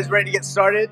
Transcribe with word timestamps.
is 0.00 0.10
ready 0.10 0.26
to 0.26 0.30
get 0.30 0.44
started. 0.44 0.90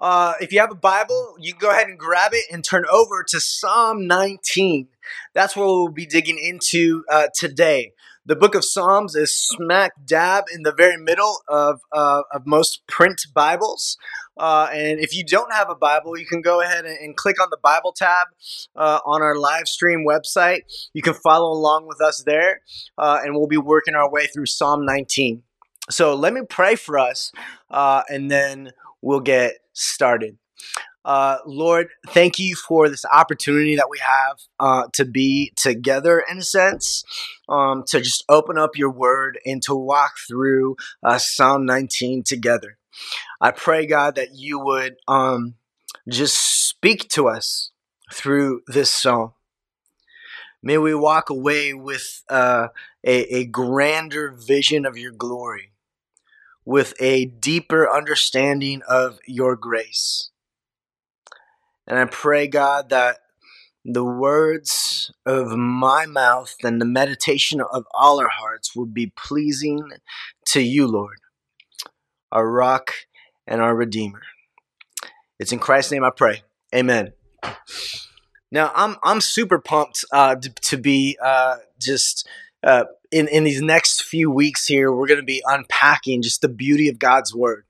Uh, 0.00 0.34
if 0.40 0.52
you 0.52 0.60
have 0.60 0.70
a 0.70 0.76
Bible, 0.76 1.36
you 1.38 1.52
can 1.52 1.60
go 1.60 1.70
ahead 1.70 1.88
and 1.88 1.98
grab 1.98 2.32
it 2.32 2.44
and 2.50 2.64
turn 2.64 2.84
over 2.90 3.24
to 3.28 3.40
Psalm 3.40 4.06
19. 4.06 4.88
That's 5.34 5.56
what 5.56 5.66
we'll 5.66 5.88
be 5.88 6.06
digging 6.06 6.38
into 6.38 7.04
uh, 7.10 7.28
today. 7.34 7.92
The 8.26 8.36
book 8.36 8.54
of 8.54 8.64
Psalms 8.64 9.14
is 9.14 9.34
smack 9.34 9.92
dab 10.04 10.44
in 10.52 10.62
the 10.62 10.74
very 10.76 10.96
middle 10.96 11.38
of, 11.48 11.80
uh, 11.92 12.22
of 12.32 12.46
most 12.46 12.86
print 12.86 13.22
Bibles. 13.32 13.96
Uh, 14.36 14.68
and 14.72 15.00
if 15.00 15.16
you 15.16 15.24
don't 15.24 15.52
have 15.52 15.70
a 15.70 15.74
Bible, 15.74 16.18
you 16.18 16.26
can 16.26 16.42
go 16.42 16.60
ahead 16.60 16.84
and, 16.84 16.98
and 16.98 17.16
click 17.16 17.40
on 17.40 17.48
the 17.50 17.58
Bible 17.62 17.92
tab 17.96 18.26
uh, 18.76 18.98
on 19.06 19.22
our 19.22 19.36
live 19.36 19.66
stream 19.66 20.04
website. 20.06 20.60
You 20.92 21.02
can 21.02 21.14
follow 21.14 21.50
along 21.50 21.86
with 21.86 22.00
us 22.00 22.22
there, 22.26 22.60
uh, 22.98 23.20
and 23.22 23.34
we'll 23.34 23.48
be 23.48 23.56
working 23.56 23.94
our 23.94 24.10
way 24.10 24.26
through 24.26 24.46
Psalm 24.46 24.84
19. 24.84 25.42
So 25.90 26.14
let 26.14 26.32
me 26.32 26.42
pray 26.48 26.76
for 26.76 26.98
us, 26.98 27.32
uh, 27.70 28.02
and 28.08 28.30
then 28.30 28.72
we'll 29.00 29.20
get 29.20 29.54
started. 29.72 30.38
Uh, 31.04 31.38
Lord, 31.46 31.88
thank 32.08 32.38
you 32.38 32.54
for 32.54 32.90
this 32.90 33.04
opportunity 33.10 33.76
that 33.76 33.88
we 33.90 33.98
have 33.98 34.38
uh, 34.60 34.88
to 34.92 35.06
be 35.06 35.52
together 35.56 36.22
in 36.30 36.38
a 36.38 36.42
sense, 36.42 37.02
um, 37.48 37.84
to 37.86 38.00
just 38.00 38.24
open 38.28 38.58
up 38.58 38.76
your 38.76 38.90
word 38.90 39.38
and 39.46 39.62
to 39.62 39.74
walk 39.74 40.12
through 40.28 40.76
uh, 41.02 41.16
Psalm 41.16 41.64
19 41.64 42.24
together. 42.24 42.76
I 43.40 43.52
pray, 43.52 43.86
God, 43.86 44.16
that 44.16 44.34
you 44.34 44.58
would 44.58 44.96
um, 45.06 45.54
just 46.08 46.68
speak 46.68 47.08
to 47.10 47.28
us 47.28 47.70
through 48.12 48.62
this 48.66 48.90
psalm. 48.90 49.32
May 50.62 50.76
we 50.76 50.94
walk 50.94 51.30
away 51.30 51.72
with 51.72 52.22
uh, 52.28 52.68
a, 53.02 53.34
a 53.34 53.46
grander 53.46 54.30
vision 54.36 54.84
of 54.84 54.98
your 54.98 55.12
glory 55.12 55.72
with 56.68 56.92
a 57.00 57.24
deeper 57.24 57.90
understanding 57.90 58.82
of 58.86 59.18
your 59.26 59.56
grace. 59.56 60.28
And 61.86 61.98
I 61.98 62.04
pray, 62.04 62.46
God, 62.46 62.90
that 62.90 63.20
the 63.86 64.04
words 64.04 65.10
of 65.24 65.56
my 65.56 66.04
mouth 66.04 66.54
and 66.62 66.78
the 66.78 66.84
meditation 66.84 67.62
of 67.62 67.86
all 67.94 68.20
our 68.20 68.28
hearts 68.28 68.76
will 68.76 68.84
be 68.84 69.10
pleasing 69.16 69.92
to 70.48 70.60
you, 70.60 70.86
Lord, 70.86 71.20
our 72.30 72.46
rock 72.46 72.92
and 73.46 73.62
our 73.62 73.74
redeemer. 73.74 74.20
It's 75.38 75.52
in 75.52 75.60
Christ's 75.60 75.92
name 75.92 76.04
I 76.04 76.10
pray. 76.14 76.42
Amen. 76.74 77.14
Now 78.52 78.72
I'm 78.74 78.96
I'm 79.02 79.22
super 79.22 79.58
pumped 79.58 80.04
uh, 80.12 80.34
to, 80.36 80.50
to 80.50 80.76
be 80.76 81.16
uh, 81.24 81.56
just 81.80 82.28
uh, 82.62 82.84
in 83.10 83.28
in 83.28 83.44
these 83.44 83.62
next 83.62 84.04
few 84.04 84.30
weeks 84.30 84.66
here, 84.66 84.92
we're 84.92 85.06
going 85.06 85.20
to 85.20 85.26
be 85.26 85.42
unpacking 85.46 86.22
just 86.22 86.40
the 86.40 86.48
beauty 86.48 86.88
of 86.88 86.98
God's 86.98 87.34
word. 87.34 87.64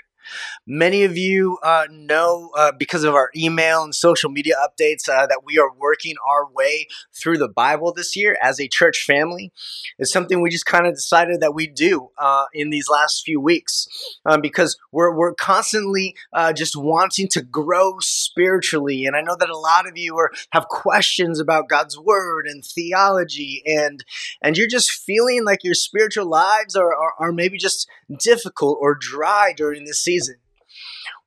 Many 0.70 1.04
of 1.04 1.16
you 1.16 1.58
uh, 1.62 1.86
know 1.90 2.50
uh, 2.54 2.72
because 2.78 3.02
of 3.02 3.14
our 3.14 3.30
email 3.34 3.82
and 3.82 3.94
social 3.94 4.28
media 4.28 4.54
updates 4.56 5.08
uh, 5.08 5.26
that 5.26 5.40
we 5.42 5.58
are 5.58 5.72
working 5.72 6.14
our 6.28 6.46
way 6.50 6.86
through 7.14 7.38
the 7.38 7.48
Bible 7.48 7.92
this 7.92 8.14
year 8.14 8.36
as 8.42 8.60
a 8.60 8.68
church 8.68 9.04
family. 9.06 9.50
It's 9.98 10.12
something 10.12 10.42
we 10.42 10.50
just 10.50 10.66
kind 10.66 10.86
of 10.86 10.94
decided 10.94 11.40
that 11.40 11.54
we 11.54 11.66
do 11.66 12.10
uh, 12.18 12.44
in 12.52 12.68
these 12.68 12.88
last 12.90 13.22
few 13.24 13.40
weeks 13.40 13.88
um, 14.26 14.42
because 14.42 14.76
we're, 14.92 15.16
we're 15.16 15.34
constantly 15.34 16.14
uh, 16.34 16.52
just 16.52 16.76
wanting 16.76 17.28
to 17.28 17.40
grow 17.40 17.94
spiritually. 18.00 19.06
And 19.06 19.16
I 19.16 19.22
know 19.22 19.36
that 19.40 19.48
a 19.48 19.56
lot 19.56 19.88
of 19.88 19.96
you 19.96 20.18
are, 20.18 20.30
have 20.50 20.68
questions 20.68 21.40
about 21.40 21.70
God's 21.70 21.98
word 21.98 22.46
and 22.46 22.62
theology, 22.62 23.62
and, 23.64 24.04
and 24.42 24.58
you're 24.58 24.68
just 24.68 24.90
feeling 24.90 25.46
like 25.46 25.64
your 25.64 25.74
spiritual 25.74 26.26
lives 26.26 26.76
are, 26.76 26.94
are, 26.94 27.14
are 27.18 27.32
maybe 27.32 27.56
just 27.56 27.88
difficult 28.20 28.78
or 28.82 28.94
dry 28.94 29.54
during 29.56 29.84
this 29.84 30.00
season 30.00 30.18
season. 30.18 30.36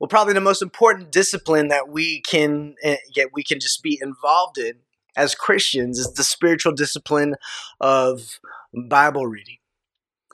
Well, 0.01 0.07
probably 0.07 0.33
the 0.33 0.41
most 0.41 0.63
important 0.63 1.11
discipline 1.11 1.67
that 1.67 1.87
we 1.87 2.21
can 2.21 2.73
get 3.13 3.33
we 3.33 3.43
can 3.43 3.59
just 3.59 3.83
be 3.83 3.99
involved 4.01 4.57
in 4.57 4.77
as 5.15 5.35
Christians 5.35 5.99
is 5.99 6.11
the 6.13 6.23
spiritual 6.23 6.73
discipline 6.73 7.35
of 7.79 8.39
Bible 8.73 9.27
reading 9.27 9.57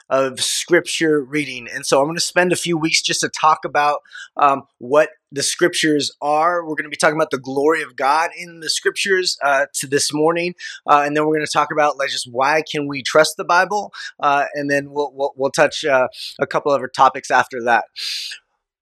of 0.09 0.39
scripture 0.39 1.21
reading. 1.21 1.67
And 1.67 1.85
so 1.85 1.99
I'm 1.99 2.05
going 2.05 2.15
to 2.15 2.21
spend 2.21 2.53
a 2.53 2.55
few 2.55 2.77
weeks 2.77 3.01
just 3.01 3.19
to 3.19 3.29
talk 3.29 3.65
about 3.65 3.99
um, 4.37 4.63
what 4.77 5.09
the 5.33 5.43
scriptures 5.43 6.15
are. 6.21 6.63
We're 6.63 6.75
going 6.75 6.85
to 6.85 6.89
be 6.89 6.95
talking 6.95 7.17
about 7.17 7.31
the 7.31 7.37
glory 7.37 7.81
of 7.81 7.97
God 7.97 8.29
in 8.37 8.61
the 8.61 8.69
scriptures 8.69 9.37
uh, 9.43 9.65
to 9.73 9.87
this 9.87 10.13
morning, 10.13 10.55
uh, 10.89 11.03
and 11.05 11.13
then 11.13 11.25
we're 11.25 11.35
going 11.35 11.45
to 11.45 11.51
talk 11.51 11.73
about 11.73 11.97
like 11.97 12.09
just 12.09 12.31
why 12.31 12.63
can 12.71 12.87
we 12.87 13.03
trust 13.03 13.35
the 13.35 13.43
Bible, 13.43 13.91
uh, 14.21 14.45
and 14.53 14.71
then 14.71 14.91
we'll 14.91 15.11
we'll, 15.13 15.33
we'll 15.35 15.51
touch 15.51 15.83
uh, 15.83 16.07
a 16.39 16.47
couple 16.47 16.71
other 16.71 16.87
topics 16.87 17.29
after 17.29 17.61
that. 17.65 17.83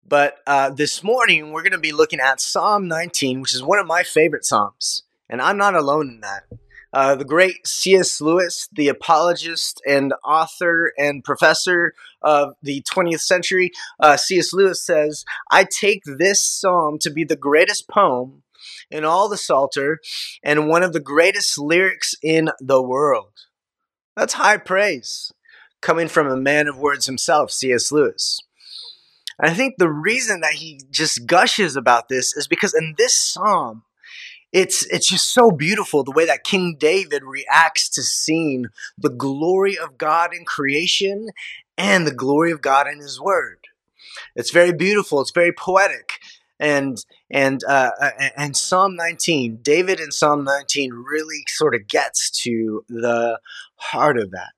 But 0.08 0.38
uh, 0.46 0.70
this 0.70 1.04
morning, 1.04 1.52
we're 1.52 1.64
going 1.64 1.72
to 1.72 1.80
be 1.80 1.92
looking 1.92 2.20
at 2.20 2.40
Psalm 2.40 2.88
19, 2.88 3.42
which 3.42 3.56
is 3.56 3.64
one 3.64 3.80
of 3.80 3.88
my 3.88 4.04
favorite 4.04 4.46
Psalms. 4.46 5.02
And 5.28 5.42
I'm 5.42 5.58
not 5.58 5.74
alone 5.74 6.10
in 6.10 6.22
that. 6.22 6.44
Uh, 6.94 7.16
the 7.16 7.26
great 7.26 7.66
C.S. 7.66 8.22
Lewis, 8.22 8.70
the 8.72 8.88
apologist 8.88 9.82
and 9.86 10.14
author 10.24 10.94
and 10.98 11.24
professor 11.24 11.94
of 12.22 12.54
the 12.62 12.84
20th 12.84 13.22
century, 13.22 13.72
uh, 14.00 14.16
C.S. 14.16 14.54
Lewis 14.54 14.86
says, 14.86 15.26
I 15.50 15.66
take 15.66 16.04
this 16.06 16.42
psalm 16.42 17.00
to 17.00 17.10
be 17.10 17.24
the 17.24 17.36
greatest 17.36 17.90
poem 17.90 18.44
in 18.92 19.04
all 19.04 19.28
the 19.28 19.38
Psalter 19.38 20.00
and 20.44 20.70
one 20.70 20.84
of 20.84 20.94
the 20.94 21.00
greatest 21.00 21.58
lyrics 21.58 22.14
in 22.22 22.50
the 22.60 22.82
world. 22.82 23.34
That's 24.16 24.34
high 24.34 24.58
praise 24.58 25.34
coming 25.82 26.08
from 26.08 26.28
a 26.28 26.38
man 26.38 26.68
of 26.68 26.78
words 26.78 27.08
himself, 27.08 27.52
C.S. 27.52 27.92
Lewis. 27.92 28.40
I 29.40 29.54
think 29.54 29.76
the 29.78 29.90
reason 29.90 30.42
that 30.42 30.54
he 30.54 30.82
just 30.90 31.26
gushes 31.26 31.76
about 31.76 32.10
this 32.10 32.36
is 32.36 32.48
because 32.48 32.74
in 32.74 32.96
this 32.98 33.14
psalm, 33.14 33.84
it's 34.54 34.86
it's 34.86 35.10
just 35.10 35.34
so 35.34 35.52
beautiful 35.52 36.04
the 36.04 36.12
way 36.12 36.26
that 36.26 36.46
King 36.46 36.78
David 36.80 37.24
reacts 37.24 37.90
to 37.90 38.04
seeing 38.04 38.68
the 38.98 39.10
glory 39.10 39.78
of 39.78 39.98
God 39.98 40.34
in 40.34 40.46
creation 40.46 41.30
and 41.78 42.08
the 42.08 42.14
glory 42.14 42.52
of 42.52 42.62
God 42.62 42.88
in 42.88 43.00
His 43.00 43.20
Word. 43.20 43.60
It's 44.36 44.52
very 44.52 44.72
beautiful. 44.72 45.20
It's 45.20 45.32
very 45.32 45.52
poetic, 45.52 46.20
and 46.58 46.98
and 47.30 47.62
uh, 47.68 47.92
uh 48.00 48.12
and 48.38 48.56
Psalm 48.56 48.96
19, 48.96 49.60
David 49.62 50.00
in 50.00 50.12
Psalm 50.12 50.46
19 50.46 50.94
really 50.94 51.44
sort 51.50 51.76
of 51.76 51.88
gets 51.90 52.30
to 52.44 52.86
the 52.88 53.40
heart 53.76 54.18
of 54.18 54.32
that. 54.32 54.54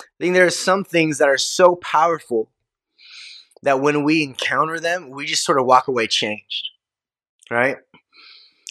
I 0.00 0.18
think 0.18 0.34
there 0.34 0.46
are 0.46 0.50
some 0.50 0.84
things 0.84 1.18
that 1.18 1.28
are 1.28 1.38
so 1.38 1.76
powerful 1.76 2.50
that 3.62 3.80
when 3.80 4.04
we 4.04 4.22
encounter 4.22 4.80
them, 4.80 5.10
we 5.10 5.26
just 5.26 5.44
sort 5.44 5.58
of 5.58 5.66
walk 5.66 5.88
away 5.88 6.06
changed, 6.06 6.68
right? 7.50 7.78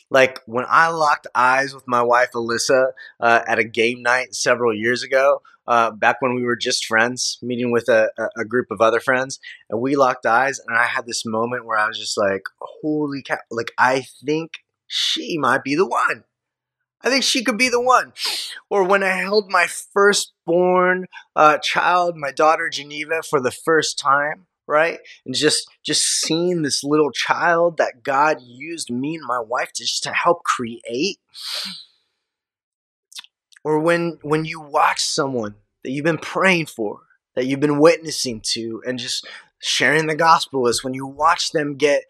Like 0.10 0.42
when 0.46 0.66
I 0.70 0.88
locked 0.90 1.28
eyes 1.36 1.74
with 1.74 1.88
my 1.88 2.02
wife 2.02 2.32
Alyssa 2.34 2.92
uh, 3.20 3.42
at 3.48 3.60
a 3.60 3.64
game 3.64 4.02
night 4.02 4.34
several 4.34 4.74
years 4.74 5.04
ago, 5.04 5.42
uh, 5.68 5.92
back 5.92 6.22
when 6.22 6.34
we 6.34 6.44
were 6.44 6.56
just 6.56 6.86
friends, 6.86 7.38
meeting 7.42 7.72
with 7.72 7.90
a, 7.90 8.10
a, 8.38 8.46
group 8.46 8.68
of 8.72 8.80
other 8.80 9.02
friends, 9.02 9.38
and 9.70 9.82
we 9.82 9.98
locked 9.98 10.26
eyes, 10.26 10.62
and 10.66 10.78
I 10.78 10.86
had 10.86 11.06
this 11.06 11.26
moment 11.26 11.66
where 11.66 11.78
I 11.78 11.88
was 11.88 12.00
just 12.00 12.18
like, 12.18 12.44
"Holy 12.62 13.22
cow!" 13.22 13.40
Like 13.52 13.74
I 13.78 14.06
think 14.26 14.52
she 14.88 15.38
might 15.38 15.66
be 15.66 15.76
the 15.76 15.86
one. 15.86 16.24
I 17.02 17.10
think 17.10 17.24
she 17.24 17.44
could 17.44 17.58
be 17.58 17.70
the 17.70 17.82
one. 17.82 18.14
Or 18.70 18.84
when 18.84 19.04
I 19.04 19.10
held 19.10 19.52
my 19.52 19.68
firstborn 19.68 21.06
uh, 21.36 21.58
child, 21.60 22.18
my 22.18 22.32
daughter 22.32 22.70
Geneva, 22.70 23.22
for 23.22 23.40
the 23.40 23.52
first 23.52 24.00
time, 24.00 24.47
right? 24.68 25.00
And 25.26 25.34
just 25.34 25.70
just 25.84 26.06
seeing 26.06 26.62
this 26.62 26.84
little 26.84 27.12
child 27.12 27.78
that 27.78 28.04
god 28.04 28.38
used 28.42 28.92
me 28.92 29.16
and 29.16 29.26
my 29.26 29.40
wife 29.40 29.72
to 29.74 29.84
just 29.84 30.04
to 30.04 30.14
help 30.14 30.44
create. 30.44 31.20
Or 33.64 33.80
when 33.80 34.20
when 34.22 34.46
you 34.46 34.60
watch 34.60 35.02
someone 35.02 35.56
that 35.84 35.92
you've 35.92 36.06
been 36.06 36.18
praying 36.18 36.68
for 36.68 37.02
that 37.36 37.46
you've 37.46 37.60
been 37.60 37.80
witnessing 37.80 38.42
to 38.42 38.82
and 38.86 38.98
just 38.98 39.28
sharing 39.60 40.08
the 40.08 40.16
gospel 40.16 40.68
is 40.68 40.84
when 40.84 40.94
you 40.94 41.06
watch 41.06 41.52
them 41.52 41.76
get 41.76 42.04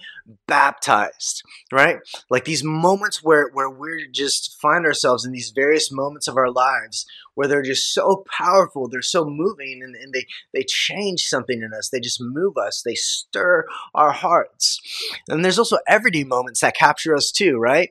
baptized 0.47 1.43
right? 1.71 1.99
Like 2.29 2.45
these 2.45 2.63
moments 2.63 3.23
where 3.23 3.49
where 3.53 3.69
we're 3.69 4.07
just 4.11 4.57
find 4.61 4.85
ourselves 4.85 5.25
in 5.25 5.31
these 5.31 5.51
various 5.55 5.91
moments 5.91 6.27
of 6.27 6.37
our 6.37 6.51
lives 6.51 7.05
where 7.35 7.47
they're 7.47 7.61
just 7.61 7.93
so 7.93 8.23
powerful 8.37 8.87
they're 8.87 9.01
so 9.01 9.25
moving 9.25 9.81
and, 9.83 9.95
and 9.95 10.13
they 10.13 10.25
they 10.53 10.63
change 10.63 11.25
something 11.25 11.61
in 11.61 11.73
us. 11.73 11.89
They 11.89 11.99
just 11.99 12.21
move 12.21 12.57
us. 12.57 12.81
They 12.85 12.95
stir 12.95 13.65
our 13.93 14.11
hearts. 14.11 14.79
And 15.27 15.43
there's 15.43 15.59
also 15.59 15.77
everyday 15.87 16.23
moments 16.23 16.61
that 16.61 16.75
capture 16.75 17.15
us 17.15 17.31
too 17.31 17.57
right? 17.57 17.89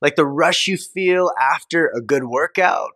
Like 0.00 0.16
the 0.16 0.26
rush 0.26 0.66
you 0.66 0.76
feel 0.76 1.32
after 1.40 1.88
a 1.88 2.00
good 2.00 2.24
workout 2.24 2.90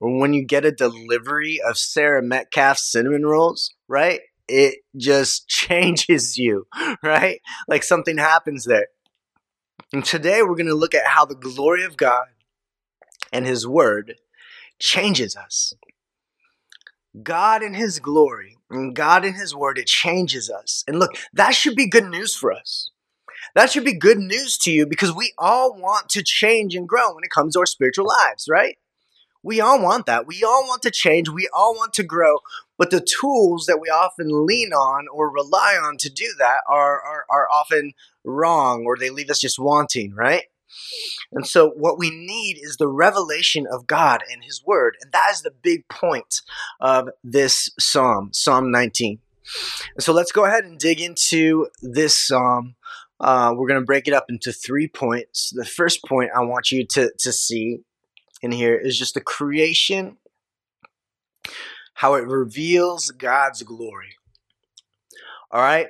or 0.00 0.18
when 0.18 0.34
you 0.34 0.44
get 0.44 0.64
a 0.64 0.72
delivery 0.72 1.60
of 1.66 1.78
Sarah 1.78 2.22
Metcalf's 2.22 2.90
cinnamon 2.90 3.24
rolls, 3.24 3.74
right? 3.88 4.20
It 4.48 4.78
just 4.96 5.48
changes 5.48 6.38
you, 6.38 6.66
right? 7.02 7.40
Like 7.68 7.82
something 7.82 8.18
happens 8.18 8.64
there. 8.64 8.88
And 9.92 10.04
today 10.04 10.42
we're 10.42 10.56
going 10.56 10.66
to 10.66 10.74
look 10.74 10.94
at 10.94 11.06
how 11.06 11.24
the 11.24 11.34
glory 11.34 11.84
of 11.84 11.96
God 11.96 12.26
and 13.32 13.46
His 13.46 13.66
Word 13.66 14.14
changes 14.78 15.36
us. 15.36 15.74
God 17.22 17.62
in 17.62 17.74
His 17.74 17.98
glory 17.98 18.56
and 18.70 18.96
God 18.96 19.24
in 19.24 19.34
His 19.34 19.54
word, 19.54 19.78
it 19.78 19.86
changes 19.86 20.50
us. 20.50 20.82
And 20.86 20.98
look, 20.98 21.12
that 21.32 21.54
should 21.54 21.76
be 21.76 21.88
good 21.88 22.06
news 22.06 22.34
for 22.34 22.52
us. 22.52 22.90
That 23.54 23.70
should 23.70 23.84
be 23.84 23.98
good 23.98 24.18
news 24.18 24.56
to 24.58 24.70
you 24.70 24.86
because 24.86 25.14
we 25.14 25.34
all 25.38 25.74
want 25.74 26.08
to 26.10 26.22
change 26.22 26.74
and 26.74 26.88
grow 26.88 27.14
when 27.14 27.24
it 27.24 27.30
comes 27.30 27.54
to 27.54 27.60
our 27.60 27.66
spiritual 27.66 28.06
lives, 28.06 28.46
right? 28.48 28.76
We 29.42 29.60
all 29.60 29.82
want 29.82 30.06
that. 30.06 30.26
We 30.26 30.42
all 30.44 30.66
want 30.66 30.82
to 30.82 30.90
change. 30.90 31.28
We 31.28 31.48
all 31.52 31.74
want 31.74 31.92
to 31.94 32.04
grow. 32.04 32.38
But 32.82 32.90
the 32.90 33.00
tools 33.20 33.66
that 33.66 33.78
we 33.80 33.90
often 33.90 34.44
lean 34.44 34.72
on 34.72 35.06
or 35.14 35.30
rely 35.30 35.78
on 35.80 35.98
to 35.98 36.10
do 36.10 36.26
that 36.40 36.62
are, 36.68 37.00
are, 37.00 37.24
are 37.30 37.48
often 37.48 37.92
wrong 38.24 38.82
or 38.84 38.96
they 38.96 39.08
leave 39.08 39.30
us 39.30 39.38
just 39.38 39.56
wanting, 39.56 40.12
right? 40.16 40.46
And 41.30 41.46
so, 41.46 41.70
what 41.76 41.96
we 41.96 42.10
need 42.10 42.58
is 42.60 42.78
the 42.78 42.88
revelation 42.88 43.68
of 43.70 43.86
God 43.86 44.24
and 44.28 44.42
His 44.42 44.64
Word. 44.66 44.96
And 45.00 45.12
that 45.12 45.28
is 45.32 45.42
the 45.42 45.52
big 45.52 45.86
point 45.86 46.40
of 46.80 47.10
this 47.22 47.68
psalm, 47.78 48.30
Psalm 48.32 48.72
19. 48.72 49.20
And 49.94 50.02
so, 50.02 50.12
let's 50.12 50.32
go 50.32 50.44
ahead 50.44 50.64
and 50.64 50.76
dig 50.76 51.00
into 51.00 51.68
this 51.82 52.16
psalm. 52.16 52.74
Uh, 53.20 53.54
we're 53.56 53.68
going 53.68 53.80
to 53.80 53.86
break 53.86 54.08
it 54.08 54.12
up 54.12 54.26
into 54.28 54.50
three 54.50 54.88
points. 54.88 55.52
The 55.54 55.64
first 55.64 56.04
point 56.04 56.32
I 56.34 56.40
want 56.40 56.72
you 56.72 56.84
to, 56.94 57.12
to 57.20 57.32
see 57.32 57.78
in 58.42 58.50
here 58.50 58.76
is 58.76 58.98
just 58.98 59.14
the 59.14 59.20
creation, 59.20 60.16
how 61.94 62.14
it 62.14 62.26
reveals 62.26 63.10
God's 63.10 63.62
glory. 63.62 64.16
All 65.50 65.60
right? 65.60 65.88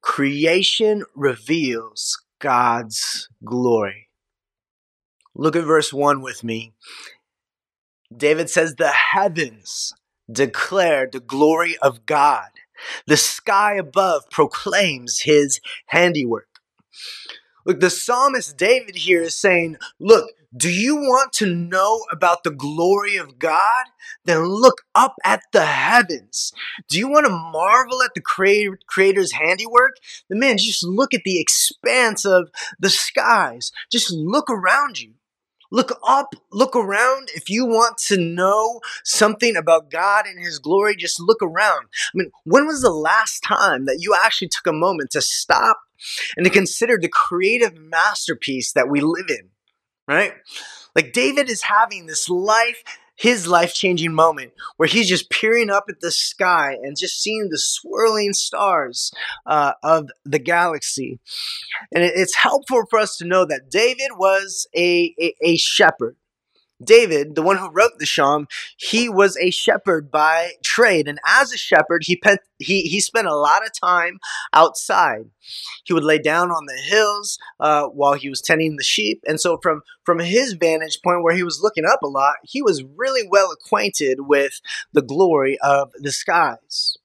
Creation 0.00 1.04
reveals 1.14 2.22
God's 2.40 3.28
glory. 3.44 4.08
Look 5.34 5.56
at 5.56 5.64
verse 5.64 5.92
1 5.92 6.22
with 6.22 6.42
me. 6.44 6.72
David 8.14 8.50
says, 8.50 8.74
The 8.74 8.88
heavens 8.88 9.92
declare 10.30 11.08
the 11.10 11.20
glory 11.20 11.76
of 11.80 12.06
God, 12.06 12.48
the 13.06 13.16
sky 13.16 13.74
above 13.74 14.24
proclaims 14.30 15.20
his 15.20 15.60
handiwork. 15.86 16.48
Look, 17.64 17.80
the 17.80 17.90
psalmist 17.90 18.56
David 18.56 18.96
here 18.96 19.22
is 19.22 19.36
saying, 19.36 19.76
Look, 20.00 20.30
do 20.54 20.70
you 20.70 20.96
want 20.96 21.32
to 21.34 21.46
know 21.46 22.04
about 22.10 22.44
the 22.44 22.50
glory 22.50 23.16
of 23.16 23.38
God? 23.38 23.86
Then 24.24 24.44
look 24.44 24.82
up 24.94 25.14
at 25.24 25.42
the 25.52 25.64
heavens. 25.64 26.52
Do 26.88 26.98
you 26.98 27.08
want 27.08 27.26
to 27.26 27.32
marvel 27.32 28.02
at 28.02 28.12
the 28.14 28.20
Creator's 28.20 29.32
handiwork? 29.32 29.96
Then, 30.28 30.40
man, 30.40 30.58
just 30.58 30.84
look 30.84 31.14
at 31.14 31.24
the 31.24 31.40
expanse 31.40 32.26
of 32.26 32.50
the 32.78 32.90
skies. 32.90 33.72
Just 33.90 34.12
look 34.12 34.50
around 34.50 35.00
you. 35.00 35.14
Look 35.70 35.98
up, 36.06 36.34
look 36.52 36.76
around. 36.76 37.30
If 37.34 37.48
you 37.48 37.64
want 37.64 37.96
to 38.08 38.18
know 38.18 38.82
something 39.04 39.56
about 39.56 39.90
God 39.90 40.26
and 40.26 40.38
His 40.38 40.58
glory, 40.58 40.96
just 40.96 41.18
look 41.18 41.40
around. 41.40 41.86
I 41.86 42.10
mean, 42.12 42.30
when 42.44 42.66
was 42.66 42.82
the 42.82 42.90
last 42.90 43.40
time 43.40 43.86
that 43.86 44.00
you 44.00 44.14
actually 44.22 44.48
took 44.48 44.66
a 44.66 44.72
moment 44.72 45.12
to 45.12 45.22
stop 45.22 45.78
and 46.36 46.44
to 46.44 46.50
consider 46.50 46.98
the 46.98 47.08
creative 47.08 47.78
masterpiece 47.78 48.72
that 48.72 48.90
we 48.90 49.00
live 49.00 49.30
in, 49.30 49.48
right? 50.06 50.32
Like 50.94 51.12
David 51.12 51.48
is 51.48 51.62
having 51.62 52.06
this 52.06 52.28
life, 52.28 52.82
his 53.16 53.46
life 53.46 53.74
changing 53.74 54.12
moment 54.14 54.52
where 54.76 54.88
he's 54.88 55.08
just 55.08 55.30
peering 55.30 55.70
up 55.70 55.84
at 55.88 56.00
the 56.00 56.10
sky 56.10 56.76
and 56.82 56.96
just 56.98 57.22
seeing 57.22 57.48
the 57.50 57.58
swirling 57.58 58.32
stars 58.32 59.12
uh, 59.46 59.72
of 59.82 60.10
the 60.24 60.38
galaxy. 60.38 61.20
And 61.94 62.02
it's 62.02 62.36
helpful 62.36 62.84
for 62.90 62.98
us 62.98 63.16
to 63.18 63.24
know 63.24 63.44
that 63.44 63.70
David 63.70 64.12
was 64.16 64.66
a, 64.74 65.14
a, 65.20 65.34
a 65.42 65.56
shepherd. 65.56 66.16
David, 66.84 67.34
the 67.34 67.42
one 67.42 67.58
who 67.58 67.70
wrote 67.70 67.92
the 67.98 68.06
Psalm, 68.06 68.46
he 68.76 69.08
was 69.08 69.36
a 69.36 69.50
shepherd 69.50 70.10
by 70.10 70.52
trade. 70.64 71.08
And 71.08 71.18
as 71.26 71.52
a 71.52 71.58
shepherd, 71.58 72.02
he, 72.04 72.16
pent, 72.16 72.40
he, 72.58 72.82
he 72.82 73.00
spent 73.00 73.26
a 73.26 73.36
lot 73.36 73.64
of 73.64 73.72
time 73.78 74.18
outside. 74.52 75.30
He 75.84 75.92
would 75.92 76.04
lay 76.04 76.18
down 76.18 76.50
on 76.50 76.66
the 76.66 76.80
hills 76.82 77.38
uh, 77.60 77.86
while 77.86 78.14
he 78.14 78.28
was 78.28 78.40
tending 78.40 78.76
the 78.76 78.84
sheep. 78.84 79.22
And 79.26 79.40
so, 79.40 79.58
from, 79.62 79.82
from 80.04 80.18
his 80.20 80.54
vantage 80.54 81.00
point, 81.02 81.22
where 81.22 81.34
he 81.34 81.42
was 81.42 81.60
looking 81.60 81.84
up 81.84 82.02
a 82.02 82.08
lot, 82.08 82.36
he 82.44 82.62
was 82.62 82.84
really 82.96 83.26
well 83.28 83.50
acquainted 83.50 84.20
with 84.20 84.60
the 84.92 85.02
glory 85.02 85.58
of 85.62 85.90
the 85.98 86.12
skies. 86.12 86.96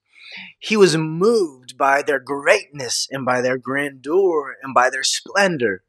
He 0.59 0.77
was 0.77 0.97
moved 0.97 1.77
by 1.77 2.01
their 2.01 2.19
greatness 2.19 3.07
and 3.09 3.25
by 3.25 3.41
their 3.41 3.57
grandeur 3.57 4.55
and 4.61 4.73
by 4.73 4.89
their 4.89 5.03
splendor. 5.03 5.83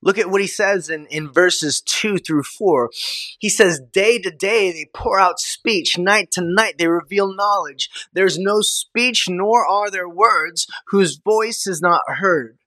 Look 0.00 0.18
at 0.18 0.30
what 0.30 0.40
he 0.40 0.46
says 0.46 0.88
in, 0.88 1.06
in 1.06 1.30
verses 1.30 1.80
2 1.80 2.18
through 2.18 2.44
4. 2.44 2.90
He 3.38 3.48
says, 3.48 3.80
Day 3.92 4.18
to 4.18 4.30
day 4.30 4.72
they 4.72 4.90
pour 4.94 5.18
out 5.18 5.40
speech, 5.40 5.98
night 5.98 6.30
to 6.32 6.40
night 6.40 6.76
they 6.78 6.86
reveal 6.86 7.34
knowledge. 7.34 7.90
There's 8.12 8.38
no 8.38 8.60
speech, 8.60 9.28
nor 9.28 9.66
are 9.66 9.90
there 9.90 10.08
words 10.08 10.66
whose 10.88 11.16
voice 11.16 11.66
is 11.66 11.80
not 11.80 12.02
heard. 12.06 12.58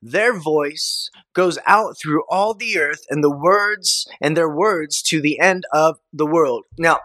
Their 0.00 0.38
voice 0.38 1.10
goes 1.34 1.58
out 1.66 1.98
through 1.98 2.22
all 2.28 2.54
the 2.54 2.78
earth, 2.78 3.04
and 3.10 3.22
the 3.22 3.34
words 3.34 4.08
and 4.20 4.36
their 4.36 4.48
words 4.48 5.02
to 5.02 5.20
the 5.20 5.38
end 5.40 5.64
of 5.72 5.98
the 6.12 6.26
world. 6.26 6.64
Now, 6.78 7.00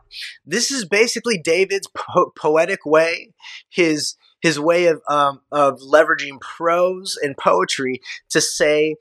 this 0.45 0.71
is 0.71 0.85
basically 0.85 1.37
David's 1.37 1.87
po- 1.95 2.31
poetic 2.35 2.85
way, 2.85 3.33
his 3.69 4.15
his 4.43 4.59
way 4.59 4.87
of 4.87 5.01
um, 5.07 5.41
of 5.51 5.79
leveraging 5.79 6.39
prose 6.41 7.17
and 7.19 7.35
poetry 7.37 8.01
to 8.29 8.41
say 8.41 8.97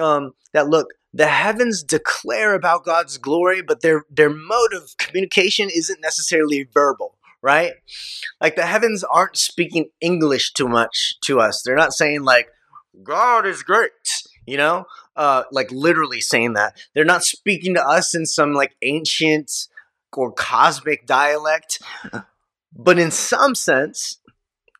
um, 0.00 0.32
that 0.52 0.68
look 0.68 0.86
the 1.12 1.26
heavens 1.26 1.82
declare 1.82 2.54
about 2.54 2.84
God's 2.84 3.18
glory, 3.18 3.60
but 3.60 3.82
their 3.82 4.04
their 4.08 4.30
mode 4.30 4.72
of 4.72 4.96
communication 4.96 5.68
isn't 5.68 6.00
necessarily 6.00 6.68
verbal, 6.72 7.18
right? 7.42 7.72
Like 8.40 8.54
the 8.56 8.66
heavens 8.66 9.04
aren't 9.04 9.36
speaking 9.36 9.90
English 10.00 10.52
too 10.52 10.68
much 10.68 11.16
to 11.22 11.40
us. 11.40 11.62
They're 11.62 11.76
not 11.76 11.92
saying 11.92 12.22
like 12.22 12.48
God 13.02 13.46
is 13.46 13.64
great, 13.64 13.90
you 14.46 14.56
know, 14.56 14.84
uh, 15.16 15.42
like 15.50 15.72
literally 15.72 16.20
saying 16.20 16.52
that. 16.52 16.76
They're 16.94 17.04
not 17.04 17.24
speaking 17.24 17.74
to 17.74 17.84
us 17.84 18.14
in 18.14 18.26
some 18.26 18.54
like 18.54 18.76
ancient 18.82 19.50
or 20.12 20.30
cosmic 20.30 21.04
dialect, 21.06 21.82
but 22.76 23.00
in 23.00 23.10
some 23.10 23.56
sense, 23.56 24.18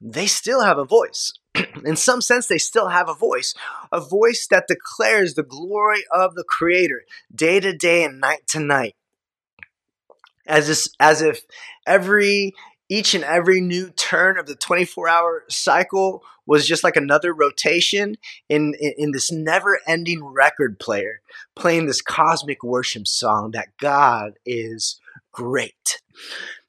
they 0.05 0.27
still 0.27 0.63
have 0.63 0.77
a 0.77 0.85
voice. 0.85 1.33
in 1.85 1.97
some 1.97 2.21
sense, 2.21 2.47
they 2.47 2.59
still 2.59 2.89
have 2.89 3.09
a 3.09 3.15
voice, 3.15 3.55
a 3.91 4.01
voice 4.01 4.47
that 4.51 4.69
declares 4.69 5.35
the 5.35 5.43
glory 5.43 6.05
of 6.13 6.35
the 6.35 6.45
Creator 6.45 7.05
day 7.35 7.59
to 7.59 7.73
day 7.73 8.05
and 8.05 8.21
night 8.21 8.47
to 8.49 8.61
night. 8.61 8.95
As, 10.47 10.91
as 11.01 11.23
if 11.23 11.41
every 11.87 12.53
each 12.91 13.15
and 13.15 13.25
every 13.25 13.63
new 13.63 13.89
turn 13.89 14.39
of 14.39 14.45
the 14.45 14.55
24 14.55 15.09
hour 15.09 15.45
cycle 15.49 16.23
was 16.47 16.69
just 16.69 16.85
like 16.85 16.97
another 16.97 17.33
rotation 17.33 18.17
in, 18.51 18.75
in, 18.79 18.93
in, 18.99 19.11
this 19.13 19.33
never 19.33 19.81
ending 19.87 20.23
record 20.23 20.79
player 20.79 21.23
playing 21.57 21.87
this 21.87 22.03
cosmic 22.03 22.63
worship 22.63 23.07
song 23.07 23.53
that 23.53 23.69
God 23.81 24.35
is 24.45 25.01
great. 25.33 26.03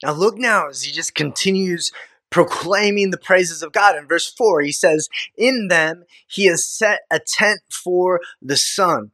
Now, 0.02 0.12
look 0.12 0.38
now 0.38 0.68
as 0.68 0.84
he 0.84 0.90
just 0.90 1.14
continues 1.14 1.92
proclaiming 2.30 3.10
the 3.10 3.18
praises 3.18 3.62
of 3.62 3.72
God. 3.72 3.96
In 3.96 4.06
verse 4.06 4.32
4, 4.32 4.62
he 4.62 4.72
says, 4.72 5.08
In 5.36 5.68
them 5.68 6.04
he 6.28 6.46
has 6.46 6.66
set 6.66 7.00
a 7.10 7.20
tent 7.20 7.60
for 7.70 8.20
the 8.42 8.56
sun, 8.56 9.12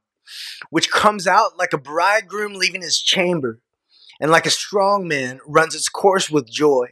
which 0.71 0.91
comes 0.91 1.27
out 1.27 1.59
like 1.59 1.73
a 1.73 1.79
bridegroom 1.79 2.55
leaving 2.55 2.83
his 2.83 3.01
chamber, 3.01 3.61
and 4.21 4.31
like 4.31 4.47
a 4.47 4.51
strong 4.51 5.07
man 5.09 5.41
runs 5.47 5.75
its 5.75 5.89
course 5.89 6.31
with 6.31 6.51
joy. 6.51 6.89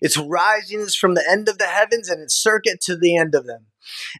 Its 0.00 0.16
rising 0.16 0.80
is 0.80 0.96
from 0.96 1.14
the 1.14 1.24
end 1.28 1.48
of 1.48 1.58
the 1.58 1.66
heavens 1.66 2.08
and 2.08 2.20
its 2.20 2.34
circuit 2.34 2.80
to 2.82 2.96
the 2.96 3.16
end 3.16 3.34
of 3.34 3.46
them. 3.46 3.66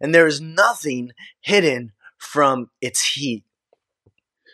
And 0.00 0.14
there 0.14 0.26
is 0.26 0.40
nothing 0.40 1.12
hidden 1.40 1.92
from 2.18 2.70
its 2.80 3.14
heat. 3.14 3.44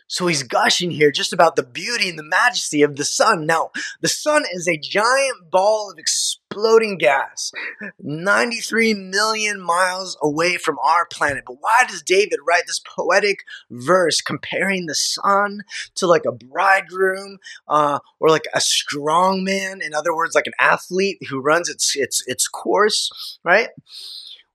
So 0.09 0.27
he's 0.27 0.43
gushing 0.43 0.91
here 0.91 1.13
just 1.13 1.35
about 1.35 1.57
the 1.57 1.63
beauty 1.63 2.09
and 2.09 2.19
the 2.19 2.23
majesty 2.23 2.83
of 2.83 2.97
the 2.97 3.05
sun. 3.05 3.47
Now, 3.47 3.71
the 4.01 4.09
sun 4.09 4.45
is 4.53 4.67
a 4.67 4.79
giant 4.79 5.51
ball 5.51 5.91
of 5.91 5.99
exploding 5.99 6.97
gas, 6.97 7.53
93 8.01 8.95
million 8.95 9.61
miles 9.61 10.17
away 10.23 10.57
from 10.57 10.79
our 10.79 11.07
planet. 11.07 11.45
But 11.47 11.59
why 11.61 11.85
does 11.87 12.03
David 12.03 12.39
write 12.47 12.67
this 12.67 12.81
poetic 12.81 13.41
verse 13.71 14.23
comparing 14.23 14.87
the 14.87 14.95
sun 14.95 15.61
to 15.97 16.07
like 16.07 16.25
a 16.27 16.33
bridegroom 16.33 17.39
uh, 17.69 17.99
or 18.19 18.31
like 18.31 18.47
a 18.55 18.63
strong 18.63 19.45
man? 19.45 19.83
In 19.83 19.95
other 19.95 20.17
words, 20.17 20.35
like 20.35 20.47
an 20.47 20.55
athlete 20.59 21.19
who 21.29 21.39
runs 21.39 21.69
its 21.69 21.95
its 21.95 22.23
its 22.27 22.49
course, 22.49 23.39
right? 23.45 23.69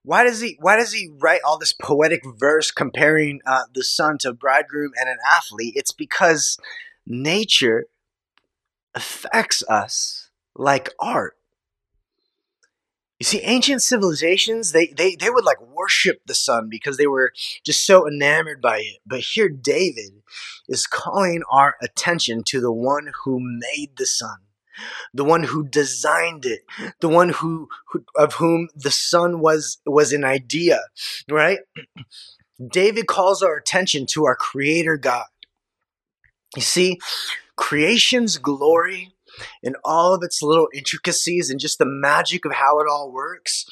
Why 0.03 0.23
does 0.23 0.41
he 0.41 0.57
why 0.59 0.75
does 0.75 0.93
he 0.93 1.09
write 1.17 1.41
all 1.45 1.57
this 1.57 1.73
poetic 1.73 2.23
verse 2.37 2.71
comparing 2.71 3.39
uh, 3.45 3.63
the 3.73 3.83
sun 3.83 4.17
to 4.19 4.29
a 4.29 4.33
bridegroom 4.33 4.91
and 4.99 5.09
an 5.09 5.17
athlete? 5.29 5.73
It's 5.75 5.93
because 5.93 6.57
nature 7.07 7.85
affects 8.93 9.63
us 9.69 10.29
like 10.55 10.89
art. 10.99 11.37
You 13.19 13.25
see 13.25 13.41
ancient 13.43 13.81
civilizations 13.81 14.73
they, 14.73 14.87
they 14.87 15.15
they 15.15 15.29
would 15.29 15.45
like 15.45 15.61
worship 15.61 16.19
the 16.25 16.35
sun 16.35 16.67
because 16.69 16.97
they 16.97 17.07
were 17.07 17.31
just 17.65 17.85
so 17.85 18.05
enamored 18.05 18.61
by 18.61 18.79
it. 18.79 18.97
But 19.05 19.21
here 19.21 19.47
david 19.47 20.21
is 20.67 20.85
calling 20.85 21.43
our 21.49 21.77
attention 21.81 22.43
to 22.47 22.59
the 22.59 22.73
one 22.73 23.11
who 23.23 23.39
made 23.39 23.95
the 23.95 24.05
sun 24.05 24.39
the 25.13 25.23
one 25.23 25.43
who 25.43 25.67
designed 25.67 26.45
it, 26.45 26.61
the 26.99 27.09
one 27.09 27.29
who, 27.29 27.69
who 27.89 28.03
of 28.15 28.33
whom 28.33 28.69
the 28.75 28.91
sun 28.91 29.39
was 29.39 29.79
was 29.85 30.13
an 30.13 30.23
idea, 30.23 30.81
right? 31.29 31.59
David 32.71 33.07
calls 33.07 33.41
our 33.41 33.55
attention 33.55 34.05
to 34.07 34.25
our 34.25 34.35
creator 34.35 34.97
God. 34.97 35.25
You 36.55 36.61
see, 36.61 36.99
creation's 37.55 38.37
glory 38.37 39.11
and 39.63 39.75
all 39.83 40.13
of 40.13 40.23
its 40.23 40.41
little 40.41 40.67
intricacies 40.73 41.49
and 41.49 41.59
just 41.59 41.79
the 41.79 41.85
magic 41.85 42.45
of 42.45 42.53
how 42.53 42.79
it 42.79 42.87
all 42.89 43.11
works, 43.11 43.65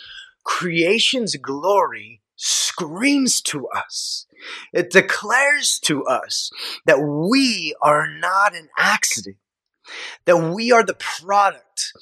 creation's 0.43 1.35
glory 1.35 2.21
screams 2.35 3.41
to 3.41 3.67
us. 3.67 4.25
It 4.73 4.89
declares 4.89 5.79
to 5.81 6.03
us 6.05 6.49
that 6.85 6.99
we 6.99 7.75
are 7.81 8.07
not 8.09 8.55
an 8.55 8.69
accident 8.77 9.37
that 10.25 10.37
we 10.37 10.71
are 10.71 10.83
the 10.83 10.95
product 10.95 11.93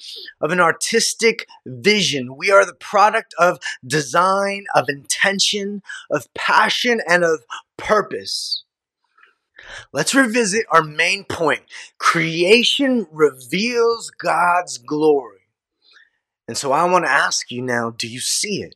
of 0.42 0.52
an 0.52 0.60
artistic 0.60 1.48
vision. 1.66 2.36
We 2.36 2.52
are 2.52 2.66
the 2.66 2.74
product 2.74 3.34
of 3.38 3.60
design, 3.86 4.66
of 4.76 4.90
intention, 4.90 5.82
of 6.12 6.34
passion, 6.34 7.02
and 7.08 7.24
of 7.24 7.46
purpose. 7.78 8.64
Let's 9.92 10.16
revisit 10.16 10.66
our 10.72 10.84
main 10.84 11.24
point. 11.26 11.62
Creation 11.98 13.08
reveals 13.12 14.10
God's 14.12 14.78
glory. 14.78 15.40
And 16.48 16.58
so 16.58 16.72
I 16.72 16.84
want 16.86 17.06
to 17.06 17.12
ask 17.12 17.52
you 17.52 17.62
now 17.62 17.92
do 17.92 18.08
you 18.08 18.20
see 18.20 18.64
it? 18.64 18.76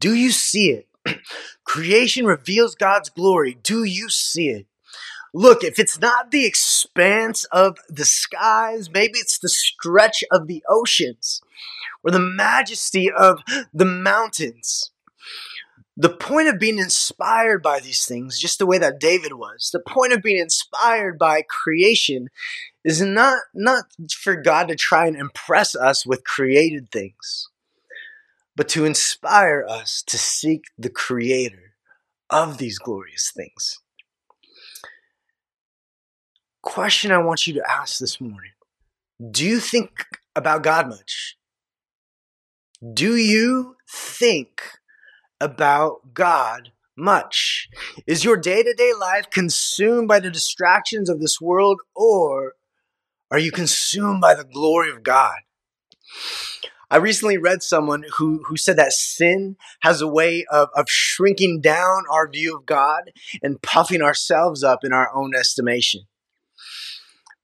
Do 0.00 0.14
you 0.14 0.30
see 0.30 0.70
it? 0.70 0.88
Creation 1.64 2.26
reveals 2.26 2.74
God's 2.74 3.08
glory. 3.08 3.58
Do 3.62 3.84
you 3.84 4.08
see 4.08 4.48
it? 4.48 4.66
Look, 5.36 5.62
if 5.62 5.78
it's 5.78 6.00
not 6.00 6.30
the 6.30 6.46
expanse 6.46 7.44
of 7.52 7.76
the 7.90 8.06
skies, 8.06 8.88
maybe 8.90 9.18
it's 9.18 9.38
the 9.38 9.50
stretch 9.50 10.24
of 10.32 10.46
the 10.46 10.64
oceans 10.66 11.42
or 12.02 12.10
the 12.10 12.18
majesty 12.18 13.10
of 13.14 13.42
the 13.70 13.84
mountains. 13.84 14.92
The 15.94 16.08
point 16.08 16.48
of 16.48 16.58
being 16.58 16.78
inspired 16.78 17.62
by 17.62 17.80
these 17.80 18.06
things, 18.06 18.40
just 18.40 18.58
the 18.58 18.64
way 18.64 18.78
that 18.78 18.98
David 18.98 19.34
was, 19.34 19.68
the 19.70 19.78
point 19.86 20.14
of 20.14 20.22
being 20.22 20.38
inspired 20.40 21.18
by 21.18 21.42
creation 21.42 22.28
is 22.82 23.02
not, 23.02 23.40
not 23.52 23.84
for 24.10 24.36
God 24.36 24.68
to 24.68 24.74
try 24.74 25.06
and 25.06 25.16
impress 25.16 25.76
us 25.76 26.06
with 26.06 26.24
created 26.24 26.90
things, 26.90 27.50
but 28.56 28.70
to 28.70 28.86
inspire 28.86 29.66
us 29.68 30.02
to 30.06 30.16
seek 30.16 30.64
the 30.78 30.88
creator 30.88 31.74
of 32.30 32.56
these 32.56 32.78
glorious 32.78 33.30
things 33.36 33.80
question 36.66 37.12
I 37.12 37.18
want 37.18 37.46
you 37.46 37.54
to 37.54 37.70
ask 37.70 37.98
this 37.98 38.20
morning 38.20 38.50
Do 39.30 39.46
you 39.46 39.60
think 39.60 40.04
about 40.34 40.62
God 40.62 40.88
much? 40.88 41.36
Do 42.92 43.16
you 43.16 43.76
think 43.88 44.60
about 45.40 46.12
God 46.12 46.72
much? 46.96 47.68
Is 48.06 48.24
your 48.24 48.36
day 48.36 48.62
to 48.62 48.74
day 48.74 48.92
life 49.00 49.30
consumed 49.30 50.08
by 50.08 50.18
the 50.18 50.30
distractions 50.30 51.08
of 51.08 51.20
this 51.20 51.40
world, 51.40 51.80
or 51.94 52.54
are 53.30 53.38
you 53.38 53.52
consumed 53.52 54.20
by 54.20 54.34
the 54.34 54.44
glory 54.44 54.90
of 54.90 55.02
God? 55.04 55.36
I 56.90 56.96
recently 56.96 57.38
read 57.38 57.62
someone 57.62 58.04
who, 58.16 58.42
who 58.46 58.56
said 58.56 58.76
that 58.76 58.92
sin 58.92 59.56
has 59.82 60.00
a 60.00 60.06
way 60.08 60.44
of, 60.52 60.68
of 60.74 60.88
shrinking 60.88 61.60
down 61.60 62.04
our 62.10 62.28
view 62.28 62.56
of 62.56 62.66
God 62.66 63.12
and 63.42 63.60
puffing 63.62 64.02
ourselves 64.02 64.62
up 64.62 64.84
in 64.84 64.92
our 64.92 65.12
own 65.14 65.34
estimation 65.34 66.02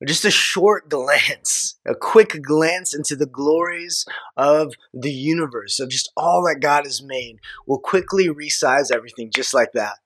just 0.06 0.24
a 0.24 0.30
short 0.30 0.88
glance, 0.88 1.78
a 1.86 1.94
quick 1.94 2.42
glance 2.42 2.94
into 2.94 3.14
the 3.14 3.26
glories 3.26 4.04
of 4.36 4.74
the 4.92 5.12
universe, 5.12 5.78
of 5.78 5.90
just 5.90 6.10
all 6.16 6.42
that 6.44 6.60
God 6.60 6.84
has 6.84 7.02
made, 7.02 7.38
will 7.66 7.78
quickly 7.78 8.28
resize 8.28 8.90
everything 8.92 9.30
just 9.30 9.54
like 9.54 9.72
that. 9.74 9.98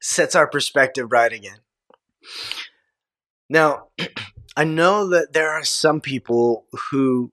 Sets 0.00 0.34
our 0.34 0.46
perspective 0.46 1.10
right 1.10 1.32
again. 1.32 1.58
Now, 3.48 3.88
I 4.56 4.64
know 4.64 5.08
that 5.08 5.32
there 5.32 5.50
are 5.50 5.64
some 5.64 6.00
people 6.00 6.66
who 6.90 7.32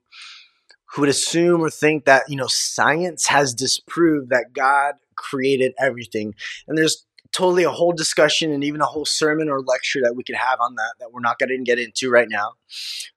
who 0.94 1.02
would 1.02 1.10
assume 1.10 1.62
or 1.62 1.70
think 1.70 2.06
that, 2.06 2.24
you 2.30 2.36
know, 2.36 2.48
science 2.48 3.28
has 3.28 3.54
disproved 3.54 4.30
that 4.30 4.54
God 4.54 4.96
created 5.16 5.74
everything. 5.80 6.34
And 6.68 6.78
there's 6.78 7.06
totally 7.40 7.64
a 7.64 7.72
whole 7.72 7.94
discussion 7.94 8.52
and 8.52 8.66
even 8.66 8.82
a 8.82 8.86
whole 8.86 9.06
sermon 9.06 9.48
or 9.48 9.62
lecture 9.62 10.02
that 10.04 10.14
we 10.14 10.24
could 10.26 10.36
have 10.36 10.60
on 10.60 10.76
that 10.76 10.94
that 11.00 11.14
we're 11.14 11.22
not 11.22 11.40
going 11.40 11.48
to 11.48 11.58
get 11.64 11.80
into 11.80 12.10
right 12.10 12.28
now. 12.30 12.52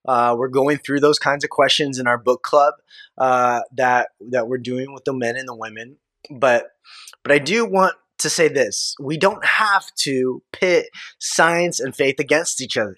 Uh, 0.07 0.37
we're 0.39 0.47
going 0.47 0.79
through 0.79 1.01
those 1.01 1.19
kinds 1.19 1.43
of 1.43 1.51
questions 1.51 1.99
in 1.99 2.07
our 2.07 2.19
book 2.19 2.43
club 2.43 2.75
uh, 3.19 3.63
that 3.73 4.11
that 4.21 4.47
we're 4.47 4.59
doing 4.59 4.95
with 4.95 5.05
the 5.05 5.13
men 5.13 5.37
and 5.37 5.49
the 5.49 5.57
women. 5.57 5.97
But 6.31 6.69
but 7.25 7.33
I 7.33 7.41
do 7.41 7.65
want 7.65 7.97
to 8.19 8.31
say 8.31 8.47
this: 8.47 8.95
we 9.01 9.17
don't 9.17 9.45
have 9.45 9.87
to 10.03 10.41
pit 10.53 10.87
science 11.19 11.81
and 11.81 11.95
faith 11.95 12.21
against 12.21 12.61
each 12.61 12.77
other. 12.77 12.95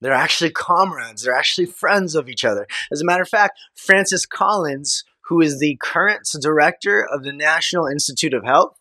They're 0.00 0.12
actually 0.12 0.50
comrades. 0.50 1.22
They're 1.22 1.36
actually 1.36 1.66
friends 1.66 2.16
of 2.16 2.28
each 2.28 2.44
other. 2.44 2.66
As 2.90 3.00
a 3.00 3.04
matter 3.04 3.22
of 3.22 3.28
fact, 3.28 3.60
Francis 3.76 4.26
Collins, 4.26 5.04
who 5.26 5.40
is 5.40 5.60
the 5.60 5.78
current 5.80 6.26
director 6.40 7.06
of 7.06 7.22
the 7.22 7.32
National 7.32 7.86
Institute 7.86 8.34
of 8.34 8.44
Health, 8.44 8.79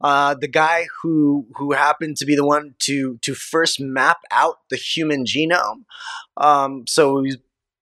uh, 0.00 0.34
the 0.34 0.48
guy 0.48 0.86
who 1.02 1.46
who 1.56 1.72
happened 1.72 2.16
to 2.18 2.26
be 2.26 2.36
the 2.36 2.46
one 2.46 2.74
to 2.80 3.18
to 3.22 3.34
first 3.34 3.80
map 3.80 4.18
out 4.30 4.58
the 4.70 4.76
human 4.76 5.24
genome. 5.24 5.84
Um, 6.36 6.84
so 6.86 7.24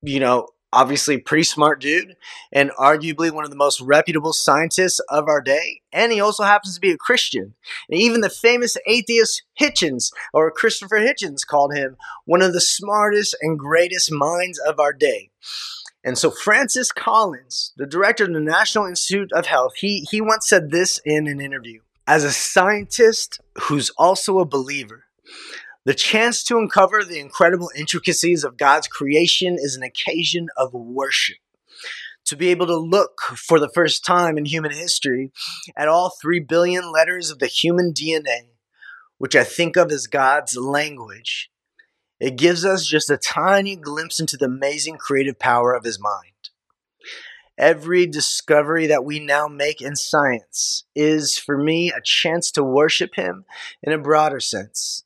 you 0.03 0.21
know 0.21 0.49
obviously 0.73 1.17
pretty 1.17 1.45
smart 1.45 1.81
dude 1.81 2.15
and 2.53 2.71
arguably 2.79 3.31
one 3.31 3.45
of 3.45 3.51
the 3.51 3.57
most 3.57 3.81
reputable 3.81 4.35
scientists 4.35 5.01
of 5.09 5.27
our 5.27 5.41
day 5.41 5.81
and 5.93 6.13
he 6.13 6.21
also 6.21 6.43
happens 6.43 6.75
to 6.75 6.81
be 6.81 6.91
a 6.91 6.97
christian 6.99 7.55
and 7.89 8.01
even 8.01 8.21
the 8.21 8.29
famous 8.29 8.77
atheist 8.87 9.43
hitchens 9.59 10.13
or 10.35 10.51
christopher 10.51 10.99
hitchens 10.99 11.47
called 11.47 11.75
him 11.75 11.97
one 12.27 12.43
of 12.43 12.53
the 12.53 12.61
smartest 12.61 13.35
and 13.41 13.59
greatest 13.59 14.13
minds 14.13 14.59
of 14.59 14.79
our 14.79 14.93
day 14.93 15.31
and 16.05 16.17
so 16.17 16.31
Francis 16.31 16.93
Collins, 16.93 17.73
the 17.77 17.87
director 17.87 18.25
of 18.25 18.33
the 18.33 18.41
National 18.41 18.87
Institute 18.87 19.33
of 19.33 19.47
Health, 19.47 19.73
he, 19.77 20.07
he 20.11 20.21
once 20.21 20.49
said 20.49 20.71
this 20.71 21.01
in 21.05 21.27
an 21.27 21.41
interview. 21.41 21.81
As 22.07 22.25
a 22.25 22.33
scientist 22.33 23.41
who's 23.63 23.91
also 23.91 24.39
a 24.39 24.47
believer, 24.47 25.05
the 25.85 25.95
chance 25.95 26.43
to 26.45 26.59
uncover 26.59 27.03
the 27.03 27.19
incredible 27.19 27.71
intricacies 27.77 28.45
of 28.45 28.57
God's 28.57 28.89
creation 28.89 29.57
is 29.59 29.77
an 29.77 29.83
occasion 29.83 30.49
of 30.57 30.73
worship. 30.73 31.39
To 32.27 32.37
be 32.37 32.49
able 32.49 32.67
to 32.67 32.77
look 32.77 33.21
for 33.21 33.59
the 33.59 33.71
first 33.71 34.05
time 34.05 34.37
in 34.37 34.45
human 34.45 34.71
history 34.71 35.33
at 35.77 35.89
all 35.89 36.13
3 36.21 36.41
billion 36.41 36.93
letters 36.93 37.31
of 37.31 37.39
the 37.39 37.47
human 37.47 37.93
DNA, 37.93 38.51
which 39.17 39.35
I 39.35 39.45
think 39.45 39.77
of 39.77 39.91
as 39.91 40.07
God's 40.07 40.57
language, 40.57 41.51
it 42.21 42.37
gives 42.37 42.65
us 42.65 42.87
just 42.87 43.11
a 43.11 43.17
tiny 43.17 43.77
glimpse 43.77 44.21
into 44.21 44.37
the 44.37 44.47
amazing 44.47 44.97
creative 44.97 45.39
power 45.39 45.75
of 45.75 45.85
his 45.85 46.01
mind. 46.01 46.33
Every 47.57 48.07
discovery 48.07 48.87
that 48.87 49.05
we 49.05 49.19
now 49.19 49.49
make 49.49 49.81
in 49.81 49.97
science 49.97 50.85
is, 50.95 51.37
for 51.39 51.59
me, 51.59 51.91
a 51.91 52.01
chance 52.01 52.51
to 52.53 52.63
worship 52.63 53.17
him 53.17 53.45
in 53.83 53.93
a 53.93 53.99
broader 53.99 54.39
sense, 54.39 55.05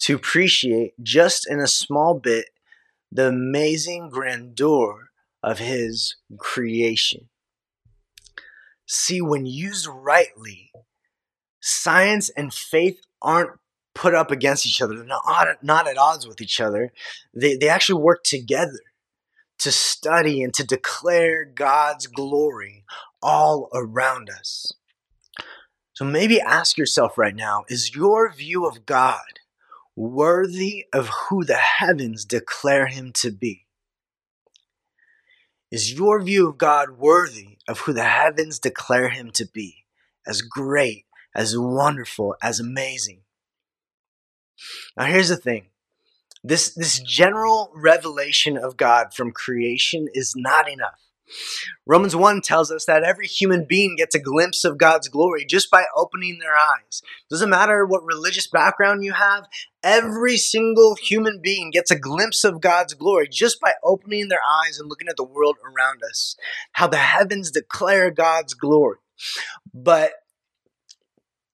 to 0.00 0.14
appreciate 0.14 0.92
just 1.02 1.50
in 1.50 1.60
a 1.60 1.66
small 1.66 2.14
bit 2.14 2.50
the 3.10 3.28
amazing 3.28 4.10
grandeur 4.10 5.10
of 5.42 5.58
his 5.60 6.16
creation. 6.36 7.28
See, 8.86 9.22
when 9.22 9.46
used 9.46 9.86
rightly, 9.86 10.72
science 11.60 12.28
and 12.30 12.52
faith 12.52 13.00
aren't 13.22 13.52
put 13.94 14.14
up 14.14 14.30
against 14.30 14.66
each 14.66 14.82
other. 14.82 14.96
They're 14.96 15.04
not, 15.04 15.62
not 15.62 15.88
at 15.88 15.98
odds 15.98 16.26
with 16.26 16.40
each 16.40 16.60
other. 16.60 16.92
They, 17.32 17.56
they 17.56 17.68
actually 17.68 18.02
work 18.02 18.24
together 18.24 18.80
to 19.58 19.72
study 19.72 20.42
and 20.42 20.52
to 20.54 20.64
declare 20.64 21.44
God's 21.44 22.06
glory 22.06 22.84
all 23.22 23.68
around 23.72 24.28
us. 24.28 24.72
So 25.94 26.04
maybe 26.04 26.40
ask 26.40 26.76
yourself 26.76 27.16
right 27.16 27.34
now 27.34 27.64
is 27.68 27.94
your 27.94 28.32
view 28.32 28.66
of 28.66 28.84
God 28.84 29.22
worthy 29.96 30.86
of 30.92 31.08
who 31.08 31.44
the 31.44 31.56
heavens 31.56 32.24
declare 32.24 32.88
him 32.88 33.12
to 33.14 33.30
be? 33.30 33.66
Is 35.70 35.92
your 35.92 36.20
view 36.22 36.48
of 36.48 36.58
God 36.58 36.98
worthy 36.98 37.58
of 37.68 37.80
who 37.80 37.92
the 37.92 38.04
heavens 38.04 38.58
declare 38.58 39.08
him 39.08 39.30
to 39.32 39.46
be? 39.46 39.84
As 40.26 40.40
great, 40.40 41.04
as 41.34 41.56
wonderful, 41.56 42.34
as 42.42 42.60
amazing 42.60 43.23
now, 44.96 45.04
here's 45.04 45.28
the 45.28 45.36
thing 45.36 45.66
this, 46.42 46.74
this 46.74 47.00
general 47.00 47.70
revelation 47.74 48.56
of 48.56 48.76
God 48.76 49.14
from 49.14 49.32
creation 49.32 50.08
is 50.12 50.34
not 50.36 50.68
enough. 50.68 51.00
Romans 51.86 52.14
1 52.14 52.42
tells 52.42 52.70
us 52.70 52.84
that 52.84 53.02
every 53.02 53.26
human 53.26 53.64
being 53.64 53.96
gets 53.96 54.14
a 54.14 54.20
glimpse 54.20 54.62
of 54.62 54.76
God's 54.76 55.08
glory 55.08 55.44
just 55.44 55.70
by 55.70 55.84
opening 55.96 56.38
their 56.38 56.56
eyes. 56.56 57.02
Doesn't 57.30 57.48
matter 57.48 57.86
what 57.86 58.04
religious 58.04 58.46
background 58.46 59.04
you 59.04 59.14
have, 59.14 59.48
every 59.82 60.36
single 60.36 60.96
human 60.96 61.40
being 61.42 61.70
gets 61.70 61.90
a 61.90 61.98
glimpse 61.98 62.44
of 62.44 62.60
God's 62.60 62.92
glory 62.94 63.26
just 63.28 63.58
by 63.58 63.72
opening 63.82 64.28
their 64.28 64.40
eyes 64.66 64.78
and 64.78 64.88
looking 64.88 65.08
at 65.08 65.16
the 65.16 65.24
world 65.24 65.56
around 65.64 66.02
us. 66.08 66.36
How 66.72 66.86
the 66.86 66.98
heavens 66.98 67.50
declare 67.50 68.10
God's 68.10 68.54
glory. 68.54 68.98
But 69.72 70.12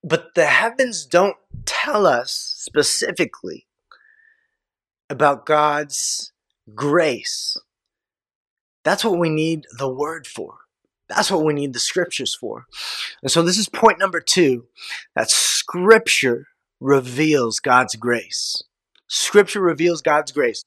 but 0.03 0.35
the 0.35 0.47
heavens 0.47 1.05
don't 1.05 1.37
tell 1.71 2.05
us 2.05 2.55
specifically 2.57 3.67
about 5.09 5.47
God's 5.47 6.33
grace. 6.75 7.57
That's 8.85 9.05
what 9.05 9.19
we 9.19 9.29
need 9.29 9.67
the 9.79 9.89
word 9.89 10.27
for. 10.27 10.55
That's 11.09 11.31
what 11.31 11.45
we 11.45 11.53
need 11.53 11.73
the 11.73 11.81
scriptures 11.81 12.35
for. 12.35 12.67
And 13.23 13.31
so 13.31 13.43
this 13.43 13.59
is 13.59 13.69
point 13.69 13.99
number 13.99 14.21
two 14.21 14.67
that 15.15 15.31
scripture 15.31 16.49
reveals 16.81 17.61
God's 17.61 17.95
grace. 17.95 18.63
Scripture 19.09 19.61
reveals 19.61 20.03
God's 20.03 20.33
grace. 20.33 20.65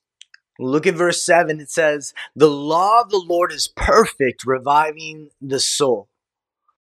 Look 0.60 0.86
at 0.88 0.96
verse 0.96 1.26
7. 1.26 1.60
It 1.60 1.72
says, 1.72 2.14
The 2.36 2.50
law 2.50 3.02
of 3.02 3.10
the 3.10 3.24
Lord 3.26 3.52
is 3.52 3.68
perfect, 3.76 4.46
reviving 4.46 5.30
the 5.42 5.60
soul. 5.60 6.08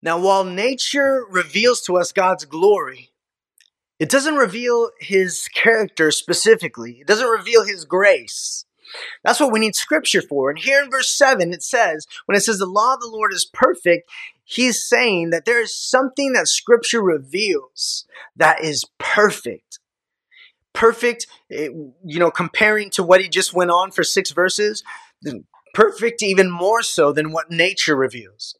Now, 0.01 0.19
while 0.19 0.45
nature 0.45 1.25
reveals 1.29 1.81
to 1.81 1.97
us 1.97 2.11
God's 2.11 2.45
glory, 2.45 3.08
it 3.99 4.09
doesn't 4.09 4.35
reveal 4.35 4.91
his 4.99 5.49
character 5.49 6.09
specifically. 6.11 6.99
It 7.01 7.07
doesn't 7.07 7.27
reveal 7.27 7.65
his 7.65 7.83
grace. 7.83 8.65
That's 9.23 9.39
what 9.39 9.51
we 9.51 9.59
need 9.59 9.75
scripture 9.75 10.21
for. 10.21 10.49
And 10.49 10.57
here 10.57 10.81
in 10.81 10.89
verse 10.89 11.09
7, 11.09 11.53
it 11.53 11.61
says, 11.61 12.07
when 12.25 12.35
it 12.35 12.41
says 12.41 12.57
the 12.57 12.65
law 12.65 12.95
of 12.95 13.01
the 13.01 13.07
Lord 13.07 13.33
is 13.33 13.45
perfect, 13.45 14.09
he's 14.43 14.83
saying 14.83 15.29
that 15.29 15.45
there 15.45 15.61
is 15.61 15.75
something 15.75 16.33
that 16.33 16.47
scripture 16.47 17.01
reveals 17.01 18.05
that 18.35 18.63
is 18.63 18.85
perfect. 18.97 19.79
Perfect, 20.73 21.27
eh, 21.51 21.69
you 22.05 22.19
know, 22.19 22.31
comparing 22.31 22.89
to 22.91 23.03
what 23.03 23.21
he 23.21 23.27
just 23.27 23.53
went 23.53 23.69
on 23.69 23.91
for 23.91 24.03
six 24.03 24.31
verses, 24.31 24.83
perfect 25.73 26.23
even 26.23 26.49
more 26.49 26.81
so 26.81 27.11
than 27.11 27.31
what 27.31 27.51
nature 27.51 27.95
reveals. 27.95 28.55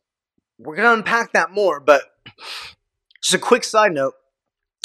We're 0.57 0.75
going 0.75 0.87
to 0.89 0.93
unpack 0.93 1.31
that 1.31 1.51
more, 1.51 1.79
but 1.79 2.03
just 3.21 3.33
a 3.33 3.39
quick 3.39 3.63
side 3.63 3.93
note 3.93 4.15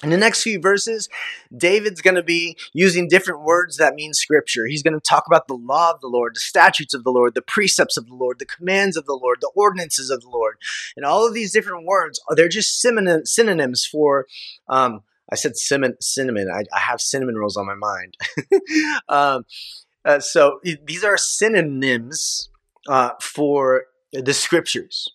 in 0.03 0.11
the 0.11 0.17
next 0.17 0.43
few 0.43 0.61
verses, 0.61 1.09
David's 1.57 2.01
going 2.01 2.17
to 2.17 2.23
be 2.23 2.57
using 2.73 3.09
different 3.09 3.43
words 3.43 3.77
that 3.77 3.95
mean 3.95 4.13
scripture. 4.13 4.67
He's 4.67 4.83
going 4.83 4.95
to 4.95 5.01
talk 5.01 5.25
about 5.27 5.47
the 5.47 5.55
law 5.55 5.93
of 5.93 6.01
the 6.01 6.09
Lord, 6.09 6.35
the 6.35 6.41
statutes 6.41 6.95
of 6.95 7.05
the 7.05 7.13
Lord, 7.13 7.35
the 7.35 7.43
precepts 7.43 7.97
of 7.97 8.07
the 8.07 8.15
Lord, 8.15 8.39
the 8.39 8.45
commands 8.45 8.97
of 8.97 9.07
the 9.07 9.15
Lord, 9.15 9.39
the 9.41 9.53
ordinances 9.55 10.11
of 10.11 10.21
the 10.21 10.29
Lord. 10.29 10.57
And 10.97 11.07
all 11.07 11.27
of 11.27 11.33
these 11.33 11.53
different 11.53 11.87
words, 11.87 12.21
they're 12.31 12.49
just 12.49 12.81
synonyms 12.81 13.87
for, 13.87 14.27
um, 14.69 15.03
I 15.31 15.37
said 15.37 15.57
cinnamon, 15.57 15.97
cinnamon. 16.01 16.51
I, 16.51 16.65
I, 16.75 16.81
have 16.81 17.01
cinnamon 17.01 17.37
rolls 17.37 17.57
on 17.57 17.67
my 17.67 17.75
mind. 17.75 18.17
um, 19.09 19.47
uh, 20.05 20.21
so 20.21 20.61
these 20.85 21.03
are 21.03 21.17
synonyms 21.17 22.51
uh, 22.89 23.11
for 23.21 23.85
the 24.13 24.35
scriptures, 24.35 25.09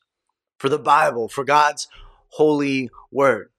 for 0.57 0.67
the 0.67 0.79
Bible, 0.79 1.27
for 1.27 1.43
God's 1.43 1.87
holy 2.29 2.89
word. 3.11 3.51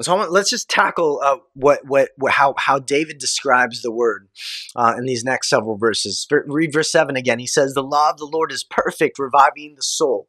So 0.00 0.14
want, 0.14 0.30
let's 0.30 0.50
just 0.50 0.68
tackle 0.70 1.20
uh, 1.24 1.38
what, 1.54 1.84
what, 1.84 2.10
what, 2.16 2.32
how, 2.32 2.54
how 2.56 2.78
David 2.78 3.18
describes 3.18 3.82
the 3.82 3.90
word 3.90 4.28
uh, 4.76 4.94
in 4.96 5.06
these 5.06 5.24
next 5.24 5.50
several 5.50 5.76
verses. 5.76 6.26
Read 6.46 6.72
verse 6.72 6.90
7 6.92 7.16
again. 7.16 7.38
He 7.38 7.46
says, 7.46 7.74
The 7.74 7.82
law 7.82 8.10
of 8.10 8.18
the 8.18 8.24
Lord 8.26 8.52
is 8.52 8.64
perfect, 8.64 9.18
reviving 9.18 9.74
the 9.74 9.82
soul. 9.82 10.28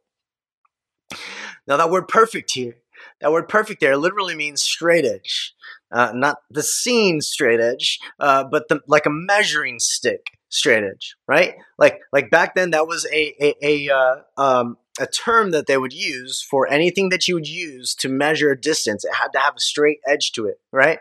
Now, 1.68 1.78
that 1.78 1.92
word 1.92 2.08
perfect 2.08 2.52
here, 2.52 2.78
that 3.22 3.32
word 3.32 3.48
perfect 3.48 3.82
there 3.82 3.98
literally 3.98 4.36
means 4.36 4.62
straight 4.62 5.06
edge. 5.06 5.54
Uh, 5.92 6.12
not 6.14 6.38
the 6.52 6.64
scene 6.64 7.22
straight 7.22 7.60
edge, 7.60 8.00
uh, 8.20 8.44
but 8.44 8.68
the, 8.68 8.80
like 8.88 9.06
a 9.06 9.10
measuring 9.10 9.80
stick 9.80 10.38
straight 10.50 10.84
edge, 10.84 11.16
right? 11.28 11.56
Like 11.78 12.00
like 12.12 12.30
back 12.30 12.56
then, 12.56 12.72
that 12.72 12.88
was 12.88 13.06
a 13.12 13.34
a, 13.44 13.56
a 13.62 13.94
uh, 13.94 14.16
um, 14.38 14.78
a 15.00 15.08
term 15.08 15.52
that 15.52 15.68
they 15.68 15.78
would 15.78 15.94
use 15.94 16.42
for 16.42 16.68
anything 16.68 17.10
that 17.10 17.28
you 17.28 17.36
would 17.36 17.48
use 17.48 17.96
to 17.96 18.10
measure 18.10 18.52
a 18.52 18.60
distance. 18.60 19.04
It 19.04 19.16
had 19.16 19.30
to 19.30 19.40
have 19.40 19.56
a 19.56 19.60
straight 19.60 20.00
edge 20.06 20.32
to 20.34 20.46
it, 20.46 20.60
right? 20.72 21.00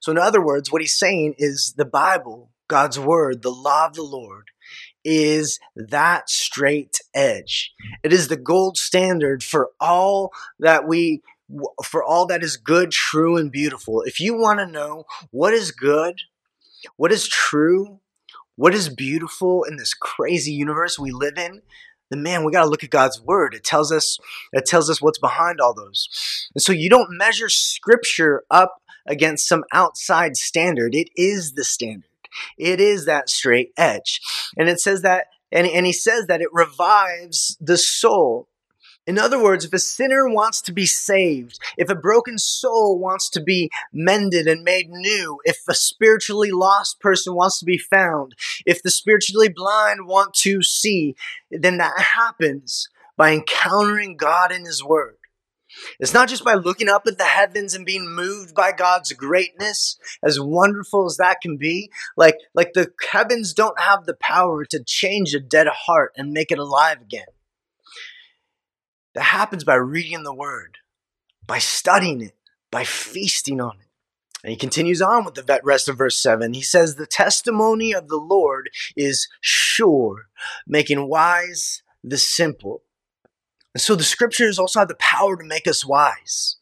So, 0.00 0.12
in 0.12 0.18
other 0.18 0.44
words, 0.44 0.70
what 0.70 0.82
he's 0.82 0.98
saying 0.98 1.34
is 1.38 1.74
the 1.76 1.84
Bible, 1.84 2.50
God's 2.68 2.98
word, 2.98 3.42
the 3.42 3.50
law 3.50 3.86
of 3.86 3.94
the 3.94 4.02
Lord, 4.02 4.50
is 5.04 5.60
that 5.76 6.28
straight 6.28 6.98
edge. 7.14 7.72
It 8.02 8.12
is 8.12 8.28
the 8.28 8.36
gold 8.36 8.76
standard 8.76 9.44
for 9.44 9.70
all 9.80 10.32
that 10.58 10.86
we 10.86 11.22
for 11.84 12.02
all 12.02 12.26
that 12.26 12.42
is 12.42 12.56
good, 12.56 12.90
true, 12.90 13.36
and 13.36 13.50
beautiful. 13.52 14.02
If 14.02 14.20
you 14.20 14.36
want 14.36 14.58
to 14.60 14.66
know 14.66 15.04
what 15.30 15.52
is 15.52 15.70
good, 15.70 16.20
what 16.96 17.12
is 17.12 17.28
true, 17.28 18.00
what 18.56 18.74
is 18.74 18.88
beautiful 18.88 19.64
in 19.64 19.76
this 19.76 19.94
crazy 19.94 20.52
universe 20.52 20.98
we 20.98 21.12
live 21.12 21.36
in, 21.36 21.62
then 22.10 22.22
man, 22.22 22.44
we 22.44 22.52
got 22.52 22.62
to 22.62 22.70
look 22.70 22.84
at 22.84 22.90
God's 22.90 23.20
word. 23.20 23.54
It 23.54 23.64
tells 23.64 23.92
us 23.92 24.18
it 24.52 24.66
tells 24.66 24.88
us 24.88 25.02
what's 25.02 25.18
behind 25.18 25.60
all 25.60 25.74
those. 25.74 26.48
And 26.54 26.62
so 26.62 26.72
you 26.72 26.88
don't 26.88 27.16
measure 27.16 27.48
scripture 27.48 28.44
up 28.50 28.82
against 29.06 29.48
some 29.48 29.64
outside 29.72 30.36
standard. 30.36 30.94
It 30.94 31.10
is 31.16 31.52
the 31.52 31.64
standard. 31.64 32.10
It 32.58 32.80
is 32.80 33.06
that 33.06 33.30
straight 33.30 33.72
edge. 33.76 34.20
And 34.56 34.68
it 34.68 34.80
says 34.80 35.02
that 35.02 35.26
and, 35.52 35.66
and 35.66 35.86
he 35.86 35.92
says 35.92 36.26
that 36.26 36.40
it 36.40 36.48
revives 36.52 37.56
the 37.60 37.78
soul. 37.78 38.48
In 39.06 39.18
other 39.18 39.40
words, 39.40 39.64
if 39.64 39.72
a 39.72 39.78
sinner 39.78 40.28
wants 40.28 40.60
to 40.62 40.72
be 40.72 40.84
saved, 40.84 41.60
if 41.76 41.88
a 41.88 41.94
broken 41.94 42.38
soul 42.38 42.98
wants 42.98 43.30
to 43.30 43.40
be 43.40 43.70
mended 43.92 44.48
and 44.48 44.64
made 44.64 44.88
new, 44.90 45.38
if 45.44 45.58
a 45.68 45.74
spiritually 45.74 46.50
lost 46.50 46.98
person 46.98 47.34
wants 47.34 47.60
to 47.60 47.64
be 47.64 47.78
found, 47.78 48.34
if 48.66 48.82
the 48.82 48.90
spiritually 48.90 49.48
blind 49.48 50.08
want 50.08 50.34
to 50.34 50.60
see, 50.62 51.14
then 51.50 51.78
that 51.78 52.00
happens 52.00 52.88
by 53.16 53.32
encountering 53.32 54.16
God 54.16 54.50
in 54.50 54.64
His 54.64 54.82
Word. 54.82 55.16
It's 56.00 56.14
not 56.14 56.28
just 56.28 56.44
by 56.44 56.54
looking 56.54 56.88
up 56.88 57.06
at 57.06 57.18
the 57.18 57.24
heavens 57.24 57.74
and 57.74 57.86
being 57.86 58.08
moved 58.08 58.54
by 58.54 58.72
God's 58.72 59.12
greatness, 59.12 59.98
as 60.22 60.40
wonderful 60.40 61.06
as 61.06 61.16
that 61.18 61.40
can 61.40 61.58
be. 61.58 61.90
Like, 62.16 62.36
like 62.54 62.72
the 62.72 62.92
heavens 63.10 63.52
don't 63.52 63.78
have 63.78 64.04
the 64.04 64.16
power 64.18 64.64
to 64.64 64.82
change 64.82 65.34
a 65.34 65.40
dead 65.40 65.68
heart 65.68 66.12
and 66.16 66.32
make 66.32 66.50
it 66.50 66.58
alive 66.58 67.00
again. 67.00 67.26
That 69.16 69.24
happens 69.24 69.64
by 69.64 69.76
reading 69.76 70.24
the 70.24 70.34
word, 70.34 70.76
by 71.46 71.58
studying 71.58 72.20
it, 72.20 72.36
by 72.70 72.84
feasting 72.84 73.62
on 73.62 73.78
it. 73.80 73.88
And 74.44 74.50
he 74.50 74.58
continues 74.58 75.00
on 75.00 75.24
with 75.24 75.34
the 75.34 75.60
rest 75.64 75.88
of 75.88 75.96
verse 75.96 76.22
7. 76.22 76.52
He 76.52 76.60
says, 76.60 76.94
The 76.94 77.06
testimony 77.06 77.94
of 77.94 78.08
the 78.08 78.18
Lord 78.18 78.68
is 78.94 79.26
sure, 79.40 80.26
making 80.66 81.08
wise 81.08 81.82
the 82.04 82.18
simple. 82.18 82.82
And 83.74 83.80
so 83.80 83.94
the 83.94 84.04
scriptures 84.04 84.58
also 84.58 84.80
have 84.80 84.88
the 84.88 84.96
power 84.96 85.34
to 85.38 85.44
make 85.44 85.66
us 85.66 85.82
wise. 85.82 86.58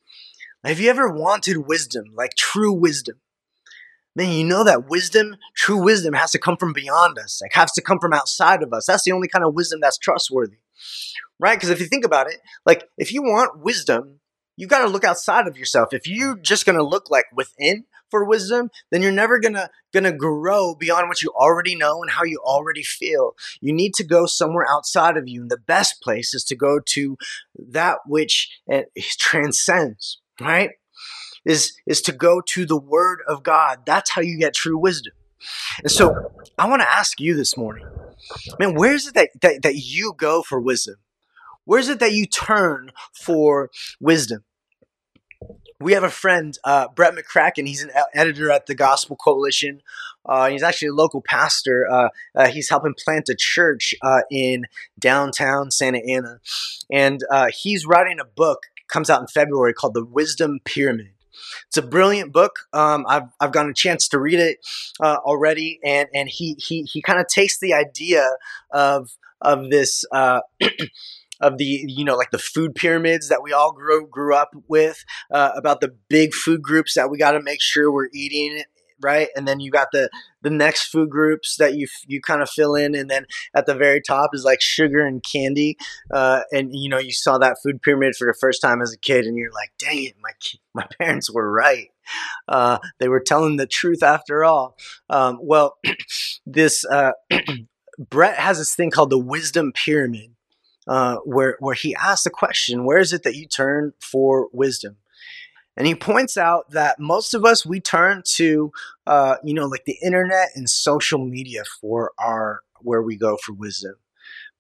Have 0.63 0.79
you 0.79 0.89
ever 0.89 1.11
wanted 1.11 1.67
wisdom, 1.67 2.05
like 2.15 2.37
true 2.37 2.73
wisdom? 2.73 3.17
Man, 4.15 4.31
you 4.31 4.45
know 4.45 4.63
that 4.63 4.89
wisdom, 4.89 5.39
true 5.57 5.83
wisdom, 5.83 6.15
has 6.15 6.31
to 6.31 6.39
come 6.39 6.57
from 6.57 6.73
beyond 6.73 7.19
us, 7.19 7.41
like 7.43 7.53
has 7.55 7.73
to 7.73 7.83
come 7.83 7.99
from 7.99 8.13
outside 8.13 8.63
of 8.63 8.73
us. 8.73 8.87
That's 8.87 9.03
the 9.03 9.11
only 9.11 9.27
kind 9.27 9.45
of 9.45 9.55
wisdom 9.55 9.81
that's 9.83 9.99
trustworthy 9.99 10.59
right? 11.45 11.59
Because 11.59 11.69
if 11.69 11.79
you 11.79 11.85
think 11.85 12.07
about 12.07 12.27
it, 12.27 12.41
like 12.65 12.85
if 12.97 13.13
you 13.13 13.23
want 13.23 13.63
wisdom, 13.63 14.21
you 14.57 14.67
got 14.67 14.79
to 14.79 14.89
look 14.89 15.05
outside 15.05 15.47
of 15.47 15.59
yourself. 15.59 15.93
If 15.93 16.09
you're 16.09 16.39
just 16.39 16.65
going 16.65 16.79
to 16.79 16.83
look 16.83 17.11
like 17.11 17.27
within 17.37 17.85
for 18.11 18.25
wisdom, 18.25 18.71
then 18.91 19.03
you're 19.03 19.13
never 19.13 19.39
going 19.39 19.53
to 19.53 19.69
going 19.93 20.05
to 20.05 20.13
grow 20.13 20.75
beyond 20.75 21.09
what 21.09 21.21
you 21.21 21.31
already 21.37 21.77
know 21.77 22.01
and 22.01 22.13
how 22.13 22.25
you 22.25 22.41
already 22.43 22.83
feel. 22.83 23.33
You 23.61 23.75
need 23.75 23.93
to 23.97 24.05
go 24.05 24.25
somewhere 24.25 24.65
outside 24.67 25.19
of 25.19 25.29
you, 25.29 25.43
and 25.43 25.51
the 25.51 25.59
best 25.59 26.01
place 26.03 26.33
is 26.33 26.45
to 26.45 26.57
go 26.57 26.81
to 26.95 27.19
that 27.59 27.99
which 28.07 28.49
eh, 28.71 28.85
transcends, 29.21 30.23
right? 30.41 30.71
Is 31.45 31.75
is 31.87 32.01
to 32.03 32.13
go 32.13 32.41
to 32.41 32.65
the 32.65 32.81
word 32.81 33.19
of 33.29 33.43
God. 33.43 33.81
That's 33.85 34.13
how 34.13 34.23
you 34.23 34.39
get 34.39 34.55
true 34.55 34.79
wisdom. 34.79 35.13
And 35.83 35.93
so 35.93 36.31
I 36.57 36.71
want 36.71 36.81
to 36.81 36.91
ask 36.91 37.21
you 37.21 37.37
this 37.37 37.55
morning, 37.55 37.87
man, 38.59 38.75
where 38.75 38.95
is 38.95 39.09
it 39.09 39.15
that, 39.15 39.29
that, 39.43 39.63
that 39.63 39.75
you 39.75 40.15
go 40.17 40.43
for 40.43 40.59
wisdom? 40.59 40.97
Where 41.65 41.81
is 41.81 41.89
it 41.89 41.99
that 42.01 42.13
you 42.13 42.27
turn 42.27 42.91
for 43.13 43.71
wisdom? 44.01 44.45
We 45.81 45.93
have 45.93 46.05
a 46.05 46.11
friend, 46.11 46.57
uh, 46.65 46.89
Brett 46.95 47.15
McCracken. 47.15 47.67
He's 47.67 47.83
an 47.83 47.91
editor 48.15 48.51
at 48.51 48.67
the 48.67 48.75
Gospel 48.75 49.17
Coalition. 49.17 49.83
Uh, 50.25 50.49
he's 50.49 50.63
actually 50.63 50.89
a 50.89 50.95
local 50.95 51.21
pastor. 51.21 51.87
Uh, 51.91 52.09
uh 52.35 52.47
he's 52.47 52.71
helping 52.71 52.95
plant 52.95 53.29
a 53.29 53.35
church 53.37 53.95
uh, 54.03 54.21
in 54.31 54.65
downtown 54.99 55.71
Santa 55.71 55.99
Ana. 55.99 56.41
And 56.91 57.23
uh, 57.31 57.49
he's 57.53 57.87
writing 57.87 58.21
a 58.21 58.25
book, 58.25 58.63
comes 58.89 59.11
out 59.11 59.21
in 59.21 59.27
February, 59.27 59.75
called 59.75 59.95
The 59.95 60.05
Wisdom 60.05 60.61
Pyramid. 60.65 61.11
It's 61.67 61.77
a 61.77 61.83
brilliant 61.83 62.33
book. 62.33 62.61
Um, 62.73 63.05
I've, 63.09 63.25
I've 63.41 63.53
gotten 63.53 63.73
a 63.73 63.75
chance 63.75 64.09
to 64.09 64.19
read 64.19 64.39
it 64.39 64.59
already, 65.03 65.81
and, 65.85 66.09
and 66.15 66.29
he, 66.29 66.55
he, 66.55 66.83
he 66.85 67.03
kind 67.03 67.21
of 67.21 67.27
takes 67.27 67.59
the 67.59 67.75
idea 67.75 68.27
of 68.71 69.11
of 69.43 69.69
this. 69.69 70.05
Of 71.45 71.59
the 71.59 71.85
you 71.87 72.05
know 72.05 72.17
like 72.17 72.31
the 72.31 72.39
food 72.39 72.75
pyramids 72.75 73.29
that 73.29 73.43
we 73.43 73.53
all 73.53 73.73
grew 73.73 74.07
grew 74.07 74.35
up 74.35 74.51
with 74.67 75.05
uh, 75.31 75.51
about 75.55 75.81
the 75.81 75.95
big 76.09 76.33
food 76.33 76.63
groups 76.63 76.95
that 76.95 77.11
we 77.11 77.19
got 77.19 77.33
to 77.33 77.43
make 77.43 77.61
sure 77.61 77.93
we're 77.93 78.09
eating 78.15 78.65
right? 79.03 79.29
And 79.37 79.47
then 79.47 79.61
you 79.61 79.71
got 79.71 79.89
the 79.93 80.09
the 80.43 80.51
next 80.51 80.87
food 80.87 81.11
groups 81.11 81.57
that 81.59 81.75
you 81.75 81.87
you 82.07 82.21
kind 82.21 82.43
of 82.43 82.51
fill 82.51 82.75
in 82.75 82.95
and 82.95 83.11
then 83.11 83.27
at 83.55 83.67
the 83.67 83.75
very 83.75 84.01
top 84.01 84.31
is 84.33 84.45
like 84.45 84.61
sugar 84.61 85.07
and 85.07 85.23
candy 85.23 85.77
uh, 86.13 86.41
and 86.53 86.71
you 86.73 86.89
know 86.89 86.99
you 86.99 87.13
saw 87.13 87.39
that 87.39 87.57
food 87.63 87.81
pyramid 87.83 88.15
for 88.17 88.27
the 88.27 88.37
first 88.41 88.61
time 88.61 88.83
as 88.83 88.93
a 88.93 88.99
kid 88.99 89.27
and 89.27 89.37
you're 89.37 89.53
like 89.53 89.73
dang 89.79 90.05
it 90.05 90.15
my 90.23 90.31
my 90.75 90.87
parents 90.99 91.31
were 91.31 91.51
right. 91.51 91.89
Uh, 92.49 92.79
they 92.99 93.09
were 93.09 93.21
telling 93.21 93.57
the 93.57 93.67
truth 93.67 94.03
after 94.03 94.45
all. 94.45 94.77
Um, 95.09 95.39
well 95.43 95.77
this 96.47 96.85
uh, 96.85 97.13
brett 97.99 98.39
has 98.39 98.59
this 98.59 98.75
thing 98.75 98.91
called 98.91 99.11
the 99.11 99.19
wisdom 99.19 99.73
pyramid 99.73 100.34
uh, 100.87 101.17
where 101.25 101.57
where 101.61 101.75
he 101.75 101.95
asks 101.95 102.25
the 102.25 102.31
question 102.31 102.85
where 102.85 102.99
is 102.99 103.13
it 103.13 103.23
that 103.23 103.37
you 103.37 103.47
turn 103.47 103.93
for 104.01 104.49
wisdom? 104.53 104.97
And 105.77 105.89
he 105.89 105.95
points 105.95 106.37
out 106.37 106.71
that 106.71 107.01
most 107.01 107.35
of 107.35 107.45
us 107.45 107.67
we 107.67 107.81
turn 107.81 108.23
to 108.35 108.73
uh, 109.07 109.37
you 109.45 109.55
know 109.55 109.67
like 109.67 109.85
the 109.87 109.99
internet 110.03 110.51
and 110.55 110.69
social 110.69 111.25
media 111.25 111.63
for 111.81 112.13
our 112.19 112.61
where 112.81 113.03
we 113.03 113.17
go 113.17 113.37
for 113.37 113.53
wisdom. 113.53 113.95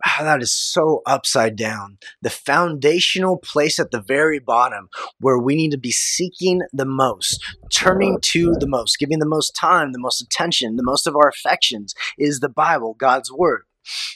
Oh, 0.06 0.24
that 0.24 0.42
is 0.42 0.52
so 0.52 1.02
upside 1.06 1.56
down. 1.56 1.98
The 2.20 2.28
foundational 2.28 3.38
place 3.38 3.78
at 3.78 3.90
the 3.90 4.02
very 4.02 4.38
bottom 4.38 4.88
where 5.18 5.38
we 5.38 5.54
need 5.54 5.70
to 5.70 5.78
be 5.78 5.92
seeking 5.92 6.62
the 6.72 6.84
most 6.84 7.42
turning 7.70 8.18
to 8.20 8.54
the 8.58 8.66
most 8.66 8.98
giving 8.98 9.18
the 9.18 9.26
most 9.26 9.54
time 9.54 9.92
the 9.92 9.98
most 9.98 10.20
attention 10.20 10.76
the 10.76 10.82
most 10.82 11.06
of 11.06 11.16
our 11.16 11.28
affections 11.28 11.94
is 12.18 12.40
the 12.40 12.48
bible 12.48 12.94
god's 12.98 13.32
word 13.32 13.62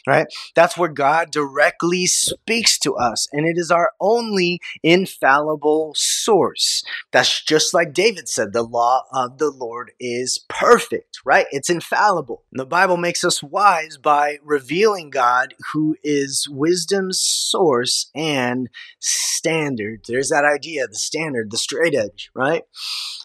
right? 0.06 0.26
That's 0.54 0.76
where 0.76 0.88
God 0.88 1.30
directly 1.30 2.06
speaks 2.06 2.78
to 2.80 2.96
us, 2.96 3.28
and 3.32 3.46
it 3.46 3.58
is 3.58 3.70
our 3.70 3.92
only 4.00 4.60
infallible 4.82 5.92
source. 5.96 6.82
That's 7.12 7.42
just 7.42 7.74
like 7.74 7.92
David 7.92 8.28
said 8.28 8.52
the 8.52 8.62
law 8.62 9.04
of 9.12 9.38
the 9.38 9.50
Lord 9.50 9.92
is 10.00 10.44
perfect, 10.48 11.20
right? 11.24 11.46
It's 11.50 11.70
infallible. 11.70 12.44
And 12.52 12.60
the 12.60 12.66
Bible 12.66 12.96
makes 12.96 13.24
us 13.24 13.42
wise 13.42 13.96
by 13.96 14.38
revealing 14.42 15.10
God, 15.10 15.54
who 15.72 15.96
is 16.02 16.48
wisdom's 16.50 17.20
source 17.20 18.10
and 18.14 18.68
standard. 19.00 20.04
There's 20.06 20.28
that 20.28 20.44
idea 20.44 20.86
the 20.86 20.94
standard, 20.94 21.50
the 21.50 21.58
straight 21.58 21.94
edge, 21.94 22.30
right? 22.34 22.62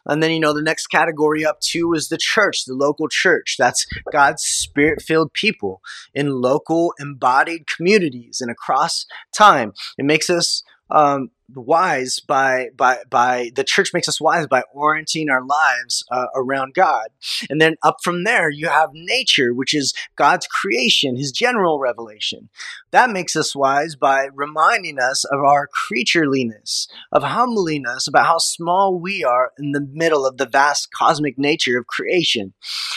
And 0.06 0.22
then, 0.22 0.32
you 0.32 0.40
know, 0.40 0.54
the 0.54 0.62
next 0.62 0.88
category 0.88 1.46
up 1.46 1.60
too 1.62 1.94
is 1.94 2.10
the 2.10 2.18
church, 2.18 2.66
the 2.66 2.74
local 2.74 3.08
church. 3.08 3.56
That's 3.58 3.86
God's 4.12 4.44
spirit 4.44 5.02
filled 5.02 5.34
people 5.34 5.82
in 6.14 6.33
local 6.34 6.94
embodied 7.00 7.68
communities 7.68 8.42
and 8.42 8.52
across 8.52 9.06
time. 9.36 9.74
It 9.98 10.06
makes 10.06 10.30
us 10.30 10.64
um, 10.90 11.30
wise 11.54 12.20
by 12.20 12.70
by 12.76 13.00
by 13.10 13.52
the 13.56 13.64
church 13.64 13.92
makes 13.94 14.08
us 14.08 14.20
wise 14.20 14.48
by 14.48 14.64
orienting 14.74 15.30
our 15.30 15.46
lives 15.46 16.04
uh, 16.12 16.26
around 16.36 16.74
God. 16.74 17.08
And 17.50 17.62
then 17.62 17.76
up 17.84 17.98
from 18.04 18.24
there 18.24 18.50
you 18.50 18.68
have 18.68 18.90
nature, 18.94 19.54
which 19.54 19.74
is 19.74 19.94
God's 20.16 20.48
creation, 20.48 21.16
his 21.16 21.32
general 21.32 21.80
revelation. 21.80 22.50
That 22.92 23.10
makes 23.10 23.36
us 23.36 23.56
wise 23.56 23.96
by 23.96 24.28
reminding 24.34 25.00
us 25.00 25.26
of 25.26 25.40
our 25.40 25.68
creatureliness, 25.68 26.88
of 27.12 27.24
humbling 27.24 27.86
us 27.88 28.08
about 28.08 28.26
how 28.26 28.38
small 28.38 29.00
we 29.00 29.24
are 29.24 29.52
in 29.58 29.72
the 29.72 29.82
middle 29.92 30.26
of 30.26 30.38
the 30.38 30.48
vast 30.48 30.92
cosmic 30.92 31.38
nature 31.38 31.78
of 31.78 31.88
creation. 31.88 32.54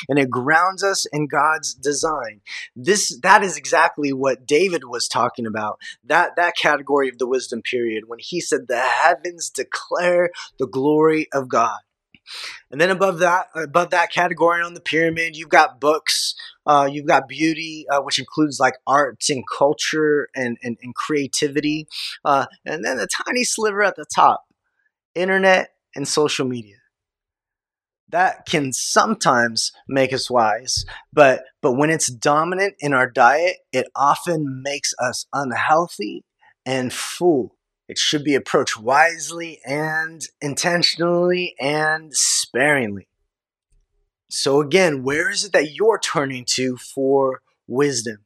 And 0.08 0.18
it 0.18 0.30
grounds 0.30 0.82
us 0.82 1.06
in 1.12 1.26
God's 1.26 1.74
design. 1.74 2.40
This 2.74 3.18
that 3.22 3.42
is 3.42 3.56
exactly 3.56 4.12
what 4.12 4.46
David 4.46 4.84
was 4.84 5.08
talking 5.08 5.46
about. 5.46 5.78
That 6.04 6.36
that 6.36 6.56
category 6.56 7.08
of 7.08 7.18
the 7.18 7.26
wisdom 7.26 7.62
pyramid 7.62 8.04
when 8.06 8.18
he 8.18 8.40
said, 8.46 8.68
The 8.68 8.80
heavens 8.80 9.50
declare 9.50 10.30
the 10.58 10.66
glory 10.66 11.28
of 11.32 11.48
God. 11.48 11.78
And 12.70 12.80
then 12.80 12.90
above 12.90 13.18
that, 13.20 13.46
above 13.54 13.90
that 13.90 14.10
category 14.12 14.62
on 14.62 14.74
the 14.74 14.80
pyramid, 14.80 15.36
you've 15.36 15.48
got 15.48 15.80
books, 15.80 16.34
uh, 16.66 16.88
you've 16.90 17.06
got 17.06 17.28
beauty, 17.28 17.86
uh, 17.90 18.00
which 18.00 18.18
includes 18.18 18.58
like 18.58 18.74
arts 18.86 19.30
and 19.30 19.44
culture 19.56 20.28
and, 20.34 20.58
and, 20.62 20.76
and 20.82 20.94
creativity. 20.94 21.86
Uh, 22.24 22.46
and 22.64 22.84
then 22.84 22.98
a 22.98 23.06
tiny 23.24 23.44
sliver 23.44 23.82
at 23.82 23.96
the 23.96 24.06
top, 24.12 24.44
internet 25.14 25.70
and 25.94 26.08
social 26.08 26.46
media. 26.46 26.76
That 28.08 28.46
can 28.46 28.72
sometimes 28.72 29.72
make 29.88 30.12
us 30.12 30.30
wise, 30.30 30.84
but 31.12 31.42
but 31.60 31.72
when 31.72 31.90
it's 31.90 32.06
dominant 32.06 32.74
in 32.78 32.92
our 32.92 33.10
diet, 33.10 33.56
it 33.72 33.88
often 33.96 34.62
makes 34.62 34.94
us 35.00 35.26
unhealthy 35.32 36.24
and 36.64 36.92
full 36.92 37.55
it 37.88 37.98
should 37.98 38.24
be 38.24 38.34
approached 38.34 38.78
wisely 38.78 39.60
and 39.64 40.22
intentionally 40.40 41.54
and 41.60 42.14
sparingly. 42.14 43.08
So, 44.28 44.60
again, 44.60 45.02
where 45.02 45.30
is 45.30 45.44
it 45.44 45.52
that 45.52 45.72
you're 45.72 46.00
turning 46.00 46.44
to 46.54 46.76
for 46.76 47.42
wisdom? 47.68 48.24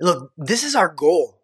Look, 0.00 0.32
this 0.36 0.64
is 0.64 0.74
our 0.74 0.92
goal 0.92 1.40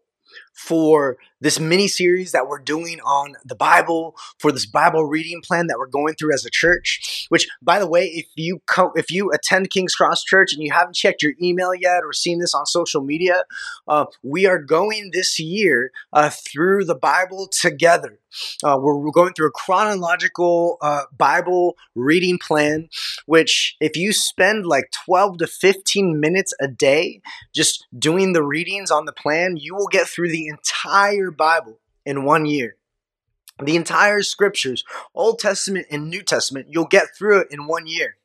for 0.60 1.16
this 1.40 1.58
mini 1.58 1.88
series 1.88 2.32
that 2.32 2.46
we're 2.46 2.58
doing 2.58 3.00
on 3.00 3.34
the 3.44 3.54
Bible, 3.54 4.14
for 4.38 4.52
this 4.52 4.66
Bible 4.66 5.06
reading 5.06 5.40
plan 5.42 5.68
that 5.68 5.78
we're 5.78 5.86
going 5.86 6.14
through 6.14 6.34
as 6.34 6.44
a 6.44 6.50
church. 6.50 7.26
Which, 7.30 7.48
by 7.62 7.78
the 7.78 7.88
way, 7.88 8.06
if 8.06 8.26
you 8.36 8.60
co- 8.66 8.92
if 8.94 9.10
you 9.10 9.32
attend 9.32 9.70
King's 9.70 9.94
Cross 9.94 10.24
Church 10.24 10.52
and 10.52 10.62
you 10.62 10.70
haven't 10.72 10.96
checked 10.96 11.22
your 11.22 11.32
email 11.42 11.74
yet 11.74 12.02
or 12.04 12.12
seen 12.12 12.40
this 12.40 12.54
on 12.54 12.66
social 12.66 13.00
media, 13.00 13.44
uh, 13.88 14.04
we 14.22 14.46
are 14.46 14.58
going 14.58 15.10
this 15.12 15.38
year 15.38 15.92
uh, 16.12 16.30
through 16.30 16.84
the 16.84 16.94
Bible 16.94 17.48
together. 17.50 18.18
Uh, 18.62 18.78
we're, 18.80 18.96
we're, 18.96 19.10
going 19.10 19.32
through 19.32 19.48
a 19.48 19.52
chronological 19.52 20.78
uh, 20.82 21.02
Bible 21.16 21.76
reading 21.96 22.38
plan, 22.38 22.88
which 23.26 23.76
if 23.80 23.96
you 23.96 24.12
spend 24.12 24.66
like 24.66 24.90
12 25.04 25.38
to 25.38 25.46
15 25.48 26.20
minutes 26.20 26.54
a 26.60 26.68
day 26.68 27.20
just 27.52 27.86
doing 27.98 28.32
the 28.32 28.44
readings 28.44 28.90
on 28.90 29.04
the 29.04 29.12
plan, 29.12 29.56
you 29.56 29.74
will 29.74 29.88
get 29.88 30.06
through 30.06 30.30
the 30.30 30.46
entire 30.50 31.30
Bible 31.30 31.78
in 32.04 32.24
one 32.24 32.46
year. 32.46 32.76
The 33.62 33.76
entire 33.76 34.22
scriptures, 34.22 34.84
Old 35.14 35.38
Testament 35.38 35.86
and 35.90 36.08
New 36.08 36.22
Testament, 36.22 36.66
you'll 36.70 36.86
get 36.86 37.08
through 37.16 37.40
it 37.40 37.48
in 37.50 37.66
one 37.66 37.86
year. 37.86 38.16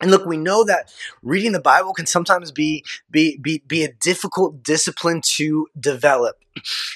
And 0.00 0.10
look, 0.10 0.24
we 0.24 0.36
know 0.36 0.64
that 0.64 0.92
reading 1.22 1.52
the 1.52 1.60
Bible 1.60 1.92
can 1.92 2.06
sometimes 2.06 2.52
be, 2.52 2.84
be, 3.10 3.36
be, 3.36 3.62
be 3.66 3.84
a 3.84 3.92
difficult 3.92 4.62
discipline 4.62 5.20
to 5.36 5.66
develop. 5.78 6.36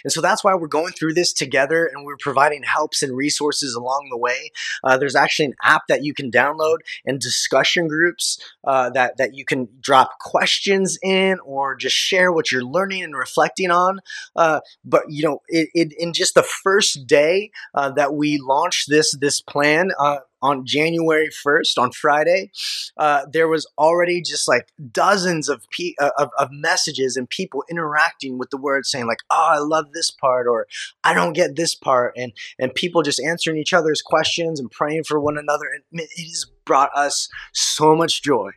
And 0.02 0.12
so 0.12 0.20
that's 0.20 0.42
why 0.42 0.54
we're 0.54 0.66
going 0.66 0.92
through 0.92 1.14
this 1.14 1.32
together 1.32 1.86
and 1.86 2.04
we're 2.04 2.16
providing 2.18 2.62
helps 2.62 3.02
and 3.02 3.16
resources 3.16 3.74
along 3.74 4.08
the 4.10 4.18
way. 4.18 4.50
Uh, 4.82 4.98
there's 4.98 5.14
actually 5.14 5.46
an 5.46 5.54
app 5.62 5.82
that 5.88 6.04
you 6.04 6.12
can 6.12 6.30
download 6.30 6.78
and 7.06 7.20
discussion 7.20 7.86
groups 7.86 8.38
uh, 8.64 8.90
that, 8.90 9.16
that 9.16 9.34
you 9.34 9.44
can 9.44 9.68
drop 9.80 10.18
questions 10.18 10.98
in 11.02 11.38
or 11.44 11.76
just 11.76 11.94
share 11.94 12.32
what 12.32 12.50
you're 12.50 12.64
learning 12.64 13.02
and 13.02 13.14
reflecting 13.16 13.70
on. 13.70 14.00
Uh, 14.34 14.60
but, 14.84 15.04
you 15.08 15.22
know, 15.22 15.40
it, 15.48 15.68
it, 15.74 15.92
in 15.98 16.12
just 16.12 16.34
the 16.34 16.42
first 16.42 17.06
day 17.06 17.50
uh, 17.74 17.90
that 17.90 18.14
we 18.14 18.38
launched 18.38 18.90
this, 18.90 19.16
this 19.18 19.40
plan, 19.40 19.90
uh, 19.98 20.18
on 20.44 20.66
January 20.66 21.30
1st, 21.44 21.78
on 21.78 21.90
Friday, 21.90 22.50
uh, 22.98 23.24
there 23.32 23.48
was 23.48 23.66
already 23.78 24.20
just 24.20 24.46
like 24.46 24.68
dozens 24.92 25.48
of, 25.48 25.64
pe- 25.70 25.94
uh, 25.98 26.10
of, 26.18 26.28
of 26.38 26.48
messages 26.52 27.16
and 27.16 27.28
people 27.30 27.64
interacting 27.70 28.36
with 28.36 28.50
the 28.50 28.58
word 28.58 28.84
saying 28.84 29.06
like, 29.06 29.20
oh, 29.30 29.48
I 29.52 29.58
love 29.58 29.86
this 29.94 30.10
part 30.10 30.46
or 30.46 30.66
I 31.02 31.14
don't 31.14 31.32
get 31.32 31.56
this 31.56 31.74
part. 31.74 32.12
And, 32.16 32.32
and 32.58 32.74
people 32.74 33.02
just 33.02 33.20
answering 33.20 33.56
each 33.56 33.72
other's 33.72 34.02
questions 34.02 34.60
and 34.60 34.70
praying 34.70 35.04
for 35.04 35.18
one 35.18 35.38
another. 35.38 35.64
And 35.72 36.00
it 36.00 36.10
has 36.18 36.44
brought 36.66 36.90
us 36.94 37.30
so 37.54 37.96
much 37.96 38.22
joy 38.22 38.50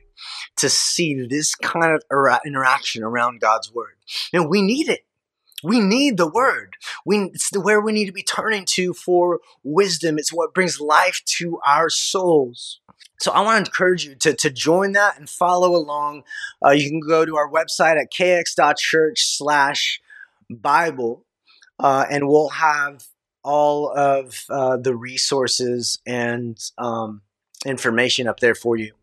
to 0.57 0.67
see 0.67 1.25
this 1.29 1.55
kind 1.55 1.93
of 1.93 2.03
interaction 2.45 3.03
around 3.03 3.39
God's 3.39 3.71
word. 3.71 3.95
And 4.33 4.49
we 4.49 4.61
need 4.61 4.89
it. 4.89 5.06
We 5.67 5.81
need 5.81 6.15
the 6.15 6.29
word. 6.29 6.75
We, 7.05 7.23
it's 7.33 7.49
the 7.49 7.59
where 7.59 7.81
we 7.81 7.91
need 7.91 8.05
to 8.05 8.13
be 8.13 8.23
turning 8.23 8.63
to 8.75 8.93
for 8.93 9.41
wisdom. 9.63 10.17
It's 10.17 10.31
what 10.31 10.53
brings 10.53 10.79
life 10.79 11.21
to 11.37 11.59
our 11.67 11.89
souls. 11.89 12.79
So 13.19 13.31
I 13.31 13.41
want 13.41 13.65
to 13.65 13.69
encourage 13.69 14.05
you 14.05 14.15
to, 14.15 14.33
to 14.33 14.49
join 14.49 14.93
that 14.93 15.17
and 15.17 15.29
follow 15.29 15.75
along. 15.75 16.23
Uh, 16.65 16.69
you 16.69 16.89
can 16.89 17.01
go 17.01 17.25
to 17.25 17.35
our 17.35 17.51
website 17.51 17.99
at 17.99 18.13
kx.church 18.13 19.25
slash 19.25 19.99
Bible, 20.49 21.25
uh, 21.79 22.05
and 22.09 22.29
we'll 22.29 22.49
have 22.49 23.03
all 23.43 23.91
of 23.91 24.45
uh, 24.49 24.77
the 24.77 24.95
resources 24.95 25.99
and 26.05 26.57
um, 26.77 27.21
information 27.65 28.27
up 28.27 28.39
there 28.39 28.55
for 28.55 28.77
you. 28.77 28.93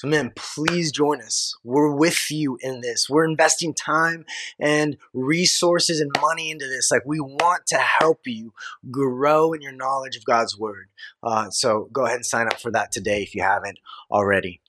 So, 0.00 0.08
man, 0.08 0.32
please 0.34 0.92
join 0.92 1.20
us. 1.20 1.54
We're 1.62 1.94
with 1.94 2.30
you 2.30 2.56
in 2.62 2.80
this. 2.80 3.10
We're 3.10 3.26
investing 3.26 3.74
time 3.74 4.24
and 4.58 4.96
resources 5.12 6.00
and 6.00 6.10
money 6.22 6.50
into 6.50 6.66
this. 6.66 6.90
Like, 6.90 7.02
we 7.04 7.20
want 7.20 7.66
to 7.66 7.76
help 7.76 8.20
you 8.24 8.54
grow 8.90 9.52
in 9.52 9.60
your 9.60 9.74
knowledge 9.74 10.16
of 10.16 10.24
God's 10.24 10.58
word. 10.58 10.88
Uh, 11.22 11.50
so, 11.50 11.90
go 11.92 12.06
ahead 12.06 12.16
and 12.16 12.24
sign 12.24 12.46
up 12.46 12.58
for 12.58 12.70
that 12.70 12.92
today 12.92 13.22
if 13.22 13.34
you 13.34 13.42
haven't 13.42 13.78
already. 14.10 14.62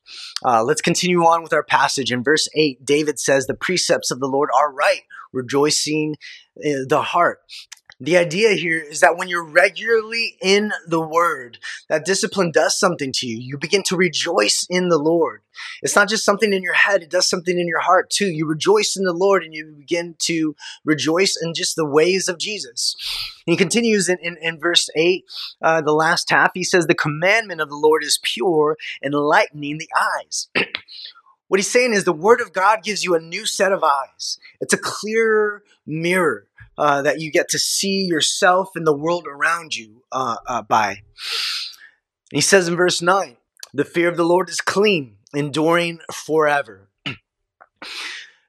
Uh, 0.44 0.66
let's 0.66 0.82
continue 0.82 1.22
on 1.22 1.44
with 1.44 1.54
our 1.54 1.64
passage. 1.64 2.12
In 2.12 2.26
verse 2.26 2.50
8, 2.54 2.84
David 2.84 3.18
says, 3.18 3.48
The 3.48 3.54
precepts 3.54 4.12
of 4.12 4.20
the 4.20 4.28
Lord 4.28 4.50
are 4.54 4.70
right, 4.70 5.04
rejoicing 5.32 6.18
uh, 6.58 6.84
the 6.90 7.04
heart. 7.04 7.40
The 8.04 8.18
idea 8.18 8.54
here 8.54 8.80
is 8.80 9.02
that 9.02 9.16
when 9.16 9.28
you're 9.28 9.46
regularly 9.46 10.36
in 10.42 10.72
the 10.88 11.00
Word, 11.00 11.60
that 11.88 12.04
discipline 12.04 12.50
does 12.52 12.78
something 12.78 13.12
to 13.14 13.28
you. 13.28 13.38
You 13.38 13.60
begin 13.60 13.84
to 13.84 13.96
rejoice 13.96 14.66
in 14.72 14.90
the 14.90 14.98
Lord. 14.98 15.44
It's 15.84 15.96
not 15.96 16.10
just 16.10 16.26
something 16.26 16.52
in 16.52 16.64
your 16.64 16.74
head, 16.74 17.04
it 17.04 17.12
does 17.12 17.30
something 17.30 17.60
in 17.60 17.68
your 17.68 17.82
heart 17.82 18.10
too. 18.10 18.26
You 18.26 18.48
rejoice 18.48 18.96
in 18.98 19.04
the 19.04 19.14
Lord 19.14 19.44
and 19.44 19.54
you 19.54 19.76
begin 19.78 20.16
to 20.24 20.56
rejoice 20.84 21.38
in 21.40 21.54
just 21.54 21.76
the 21.76 21.86
ways 21.86 22.28
of 22.28 22.40
Jesus. 22.40 22.96
he 23.46 23.56
continues 23.56 24.10
in, 24.10 24.18
in, 24.24 24.36
in 24.42 24.60
verse 24.60 24.90
8, 24.96 25.24
uh, 25.62 25.82
the 25.82 25.94
last 25.94 26.32
half, 26.32 26.52
he 26.56 26.64
says, 26.64 26.88
The 26.88 26.96
commandment 26.96 27.62
of 27.62 27.70
the 27.70 27.76
Lord 27.76 28.04
is 28.04 28.20
pure, 28.24 28.78
enlightening 29.06 29.78
the 29.78 29.90
eyes. 29.96 30.50
What 31.50 31.60
he's 31.60 31.70
saying 31.70 31.92
is 31.92 32.06
the 32.06 32.14
word 32.14 32.40
of 32.40 32.54
God 32.54 32.82
gives 32.82 33.04
you 33.04 33.14
a 33.14 33.20
new 33.20 33.46
set 33.46 33.74
of 33.74 33.84
eyes. 33.84 34.40
It's 34.62 34.74
a 34.74 34.78
clearer 34.78 35.64
mirror 35.86 36.48
uh, 36.78 37.02
that 37.02 37.20
you 37.20 37.32
get 37.32 37.50
to 37.50 37.60
see 37.60 38.06
yourself 38.06 38.70
and 38.76 38.86
the 38.86 38.96
world 38.96 39.28
around 39.28 39.76
you 39.76 40.04
uh, 40.12 40.38
uh, 40.48 40.62
by. 40.62 41.02
he 42.32 42.42
says 42.42 42.68
in 42.68 42.76
verse 42.76 43.02
9, 43.02 43.38
the 43.74 43.86
fear 43.86 44.10
of 44.10 44.18
the 44.18 44.26
Lord 44.26 44.50
is 44.50 44.62
clean, 44.62 45.18
enduring 45.34 46.00
forever. 46.12 46.90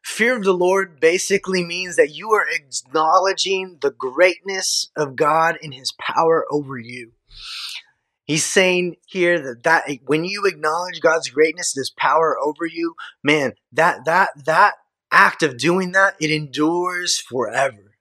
Fear 0.05 0.37
of 0.37 0.45
the 0.45 0.53
Lord 0.53 1.01
basically 1.01 1.65
means 1.65 1.97
that 1.97 2.11
you 2.11 2.33
are 2.33 2.45
acknowledging 2.51 3.79
the 3.81 3.93
greatness 3.93 4.91
of 4.97 5.17
God 5.17 5.57
and 5.63 5.73
his 5.73 5.93
power 5.93 6.45
over 6.51 6.77
you. 6.77 7.13
He's 8.25 8.45
saying 8.45 8.97
here 9.07 9.41
that, 9.41 9.63
that 9.63 9.99
when 10.07 10.25
you 10.25 10.45
acknowledge 10.47 11.01
God's 11.01 11.29
greatness 11.29 11.75
and 11.75 11.81
his 11.81 11.91
power 11.91 12.37
over 12.39 12.67
you, 12.67 12.95
man, 13.23 13.55
that 13.73 14.05
that 14.05 14.31
that 14.45 14.75
act 15.11 15.43
of 15.43 15.57
doing 15.57 15.93
that, 15.93 16.15
it 16.21 16.31
endures 16.31 17.19
forever. 17.19 17.92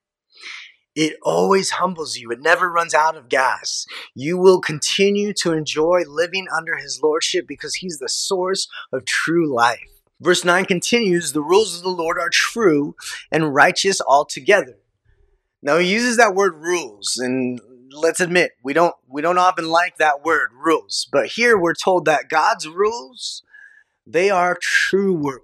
It 0.96 1.18
always 1.24 1.72
humbles 1.72 2.18
you. 2.18 2.32
It 2.32 2.42
never 2.42 2.70
runs 2.70 2.94
out 2.94 3.16
of 3.16 3.30
gas. 3.30 3.86
You 4.14 4.38
will 4.38 4.60
continue 4.60 5.34
to 5.36 5.54
enjoy 5.54 6.04
living 6.06 6.48
under 6.56 6.76
his 6.76 7.00
lordship 7.02 7.46
because 7.48 7.76
he's 7.76 8.00
the 8.00 8.10
source 8.10 8.68
of 8.92 9.06
true 9.06 9.54
life. 9.54 9.80
Verse 10.20 10.44
9 10.44 10.66
continues 10.66 11.32
The 11.32 11.42
rules 11.42 11.78
of 11.78 11.84
the 11.84 11.90
Lord 11.90 12.20
are 12.20 12.30
true 12.30 12.96
and 13.32 13.54
righteous 13.54 14.02
altogether. 14.02 14.78
Now 15.62 15.78
he 15.78 15.92
uses 15.92 16.18
that 16.18 16.36
word 16.36 16.56
rules, 16.56 17.18
and 17.18 17.60
let's 17.92 18.20
admit 18.20 18.52
we 18.64 18.74
don't 18.74 18.96
we 19.08 19.22
don't 19.22 19.38
often 19.38 19.70
like 19.70 19.98
that 19.98 20.24
word 20.24 20.50
rules. 20.54 21.08
But 21.12 21.28
here 21.28 21.58
we're 21.58 21.74
told 21.74 22.06
that 22.06 22.30
God's 22.30 22.68
rules 22.68 23.44
they 24.06 24.30
are 24.30 24.58
true 24.60 25.40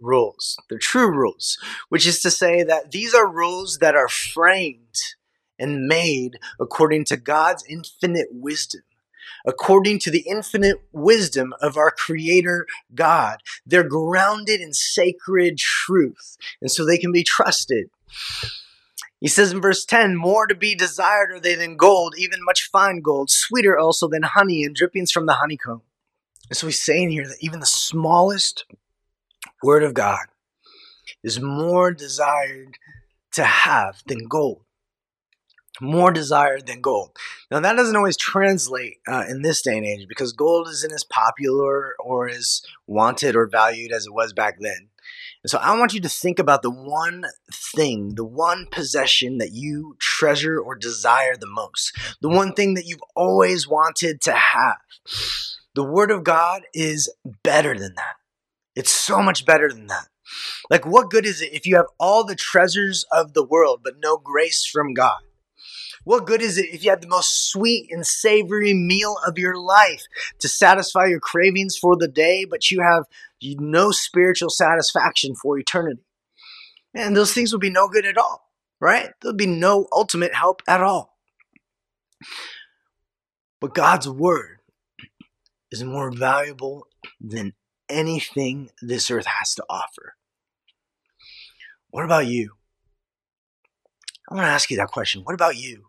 rules. 0.00 0.56
They're 0.68 0.78
true 0.78 1.10
rules, 1.10 1.58
which 1.88 2.06
is 2.06 2.20
to 2.22 2.30
say 2.30 2.62
that 2.62 2.90
these 2.90 3.14
are 3.14 3.30
rules 3.30 3.78
that 3.78 3.94
are 3.94 4.08
framed 4.08 4.96
and 5.58 5.86
made 5.86 6.38
according 6.58 7.04
to 7.06 7.16
God's 7.16 7.64
infinite 7.68 8.28
wisdom. 8.30 8.82
According 9.46 10.00
to 10.00 10.10
the 10.10 10.24
infinite 10.28 10.82
wisdom 10.92 11.54
of 11.62 11.76
our 11.76 11.90
Creator 11.90 12.66
God, 12.94 13.38
they're 13.64 13.88
grounded 13.88 14.60
in 14.60 14.74
sacred 14.74 15.56
truth, 15.56 16.36
and 16.60 16.70
so 16.70 16.84
they 16.84 16.98
can 16.98 17.12
be 17.12 17.24
trusted. 17.24 17.88
He 19.20 19.28
says 19.28 19.52
in 19.52 19.60
verse 19.60 19.84
10 19.84 20.16
More 20.16 20.46
to 20.46 20.54
be 20.54 20.74
desired 20.74 21.30
are 21.30 21.40
they 21.40 21.54
than 21.54 21.76
gold, 21.76 22.14
even 22.18 22.40
much 22.42 22.68
fine 22.70 23.00
gold, 23.00 23.30
sweeter 23.30 23.78
also 23.78 24.08
than 24.08 24.22
honey 24.22 24.64
and 24.64 24.74
drippings 24.74 25.12
from 25.12 25.26
the 25.26 25.34
honeycomb. 25.34 25.82
And 26.50 26.56
so 26.56 26.66
he's 26.66 26.82
saying 26.82 27.10
here 27.10 27.26
that 27.26 27.38
even 27.40 27.60
the 27.60 27.66
smallest 27.66 28.64
word 29.62 29.84
of 29.84 29.94
God 29.94 30.26
is 31.22 31.40
more 31.40 31.92
desired 31.92 32.76
to 33.32 33.44
have 33.44 34.02
than 34.06 34.26
gold. 34.26 34.62
More 35.80 36.10
desired 36.10 36.66
than 36.66 36.80
gold. 36.80 37.16
Now, 37.50 37.60
that 37.60 37.76
doesn't 37.76 37.96
always 37.96 38.16
translate 38.16 38.98
uh, 39.08 39.24
in 39.28 39.42
this 39.42 39.62
day 39.62 39.78
and 39.78 39.86
age 39.86 40.06
because 40.08 40.32
gold 40.32 40.68
isn't 40.68 40.92
as 40.92 41.04
popular 41.04 41.94
or 42.00 42.28
as 42.28 42.62
wanted 42.86 43.36
or 43.36 43.46
valued 43.46 43.92
as 43.92 44.06
it 44.06 44.12
was 44.12 44.32
back 44.32 44.58
then. 44.60 44.88
And 45.42 45.50
so 45.50 45.58
I 45.58 45.78
want 45.78 45.94
you 45.94 46.00
to 46.00 46.08
think 46.08 46.38
about 46.38 46.62
the 46.62 46.70
one 46.70 47.24
thing, 47.50 48.14
the 48.16 48.24
one 48.24 48.66
possession 48.70 49.38
that 49.38 49.52
you 49.52 49.96
treasure 49.98 50.58
or 50.58 50.74
desire 50.74 51.36
the 51.36 51.46
most, 51.46 51.96
the 52.20 52.28
one 52.28 52.52
thing 52.52 52.74
that 52.74 52.86
you've 52.86 53.04
always 53.14 53.66
wanted 53.66 54.20
to 54.22 54.32
have. 54.32 54.78
The 55.74 55.84
Word 55.84 56.10
of 56.10 56.24
God 56.24 56.62
is 56.74 57.12
better 57.42 57.78
than 57.78 57.94
that. 57.94 58.16
It's 58.74 58.90
so 58.90 59.22
much 59.22 59.44
better 59.44 59.72
than 59.72 59.86
that. 59.88 60.08
Like, 60.68 60.86
what 60.86 61.10
good 61.10 61.26
is 61.26 61.42
it 61.42 61.52
if 61.52 61.66
you 61.66 61.76
have 61.76 61.86
all 61.98 62.24
the 62.24 62.36
treasures 62.36 63.04
of 63.12 63.34
the 63.34 63.44
world 63.44 63.80
but 63.82 63.94
no 64.02 64.16
grace 64.16 64.64
from 64.64 64.94
God? 64.94 65.20
What 66.04 66.24
good 66.26 66.40
is 66.40 66.56
it 66.56 66.72
if 66.72 66.82
you 66.82 66.90
had 66.90 67.02
the 67.02 67.08
most 67.08 67.50
sweet 67.50 67.88
and 67.90 68.06
savory 68.06 68.72
meal 68.72 69.16
of 69.26 69.38
your 69.38 69.58
life 69.58 70.02
to 70.38 70.48
satisfy 70.48 71.06
your 71.06 71.20
cravings 71.20 71.76
for 71.76 71.96
the 71.96 72.08
day, 72.08 72.46
but 72.48 72.70
you 72.70 72.80
have 72.80 73.04
no 73.42 73.90
spiritual 73.90 74.50
satisfaction 74.50 75.34
for 75.34 75.58
eternity? 75.58 76.02
And 76.94 77.16
those 77.16 77.34
things 77.34 77.52
would 77.52 77.60
be 77.60 77.70
no 77.70 77.86
good 77.86 78.06
at 78.06 78.16
all, 78.16 78.50
right? 78.80 79.10
There'd 79.20 79.36
be 79.36 79.46
no 79.46 79.88
ultimate 79.92 80.34
help 80.34 80.62
at 80.66 80.82
all. 80.82 81.18
But 83.60 83.74
God's 83.74 84.08
word 84.08 84.59
is 85.70 85.84
more 85.84 86.10
valuable 86.10 86.86
than 87.20 87.54
anything 87.88 88.70
this 88.80 89.10
earth 89.10 89.26
has 89.26 89.54
to 89.54 89.64
offer. 89.68 90.14
What 91.90 92.04
about 92.04 92.26
you? 92.26 92.52
I 94.30 94.34
want 94.34 94.44
to 94.46 94.50
ask 94.50 94.70
you 94.70 94.76
that 94.76 94.88
question. 94.88 95.22
What 95.22 95.34
about 95.34 95.56
you? 95.56 95.86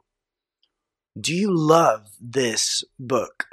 Do 1.19 1.33
you 1.33 1.55
love 1.55 2.07
this 2.19 2.83
book? 2.97 3.47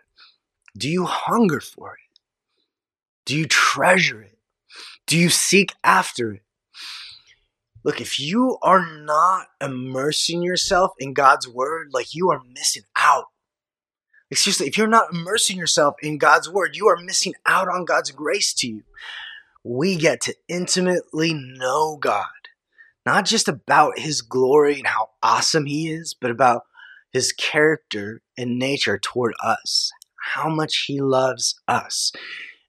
Do 0.77 0.89
you 0.89 1.05
hunger 1.05 1.61
for 1.61 1.95
it? 1.95 2.21
Do 3.27 3.37
you 3.37 3.47
treasure 3.47 4.23
it? 4.23 4.39
Do 5.07 5.19
you 5.19 5.29
seek 5.29 5.75
after 5.85 6.33
it? 6.33 6.43
Look, 7.85 8.01
if 8.01 8.19
you 8.19 8.59
are 8.63 8.87
not 8.87 9.49
immersing 9.61 10.43
yourself 10.43 10.93
in 10.99 11.15
God's 11.15 11.49
word, 11.49 11.89
like 11.93 12.15
you 12.15 12.31
are 12.31 12.43
missing 12.55 12.83
Excuse 14.31 14.61
me, 14.61 14.67
if 14.67 14.77
you're 14.77 14.87
not 14.87 15.13
immersing 15.13 15.57
yourself 15.57 15.95
in 16.03 16.19
God's 16.19 16.51
word, 16.51 16.77
you 16.77 16.87
are 16.89 16.97
missing 16.97 17.35
out 17.47 17.69
on 17.69 17.87
God's 17.87 18.11
grace 18.11 18.53
to 18.55 18.69
you. 18.69 18.83
We 19.65 19.97
get 19.97 20.21
to 20.23 20.35
intimately 20.49 21.33
know 21.35 21.97
God, 21.97 22.27
not 23.07 23.25
just 23.25 23.49
about 23.49 23.99
his 23.99 24.21
glory 24.21 24.79
and 24.79 24.87
how 24.87 25.11
awesome 25.23 25.65
he 25.65 25.91
is, 25.91 26.15
but 26.19 26.31
about 26.31 26.65
his 27.11 27.33
character 27.33 28.21
and 28.37 28.59
nature 28.59 28.99
toward 28.99 29.35
us, 29.43 29.91
how 30.35 30.49
much 30.49 30.85
he 30.87 31.01
loves 31.01 31.59
us. 31.67 32.13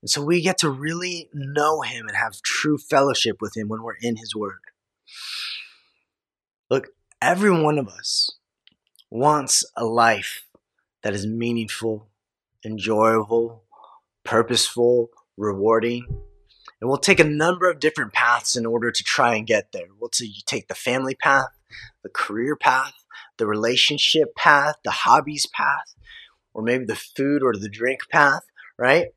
And 0.01 0.09
so 0.09 0.23
we 0.23 0.41
get 0.41 0.57
to 0.59 0.69
really 0.69 1.29
know 1.33 1.81
him 1.81 2.07
and 2.07 2.15
have 2.15 2.41
true 2.41 2.77
fellowship 2.77 3.37
with 3.41 3.57
him 3.57 3.67
when 3.67 3.83
we're 3.83 3.97
in 4.01 4.15
his 4.15 4.33
word. 4.33 4.61
Look, 6.69 6.87
every 7.21 7.51
one 7.51 7.77
of 7.77 7.89
us 7.89 8.31
wants 9.09 9.65
a 9.75 9.83
life 9.83 10.45
that 11.03 11.13
is 11.13 11.25
meaningful, 11.25 12.07
enjoyable, 12.65 13.63
purposeful, 14.23 15.09
rewarding. 15.37 16.05
And 16.81 16.89
we'll 16.89 16.97
take 16.97 17.19
a 17.19 17.25
number 17.25 17.69
of 17.69 17.79
different 17.79 18.13
paths 18.13 18.55
in 18.55 18.65
order 18.65 18.91
to 18.91 19.03
try 19.03 19.35
and 19.35 19.47
get 19.47 19.71
there. 19.71 19.87
We'll 19.99 20.11
take 20.45 20.67
the 20.67 20.75
family 20.75 21.15
path, 21.15 21.49
the 22.03 22.09
career 22.09 22.55
path, 22.55 22.93
the 23.37 23.47
relationship 23.47 24.35
path, 24.35 24.75
the 24.83 24.91
hobbies 24.91 25.45
path, 25.45 25.95
or 26.53 26.61
maybe 26.61 26.85
the 26.85 26.95
food 26.95 27.43
or 27.43 27.53
the 27.53 27.69
drink 27.69 28.01
path, 28.09 28.43
right? 28.77 29.07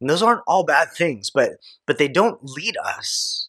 And 0.00 0.08
those 0.08 0.22
aren't 0.22 0.42
all 0.46 0.64
bad 0.64 0.88
things, 0.92 1.30
but 1.30 1.52
but 1.86 1.98
they 1.98 2.08
don't 2.08 2.40
lead 2.42 2.76
us 2.76 3.48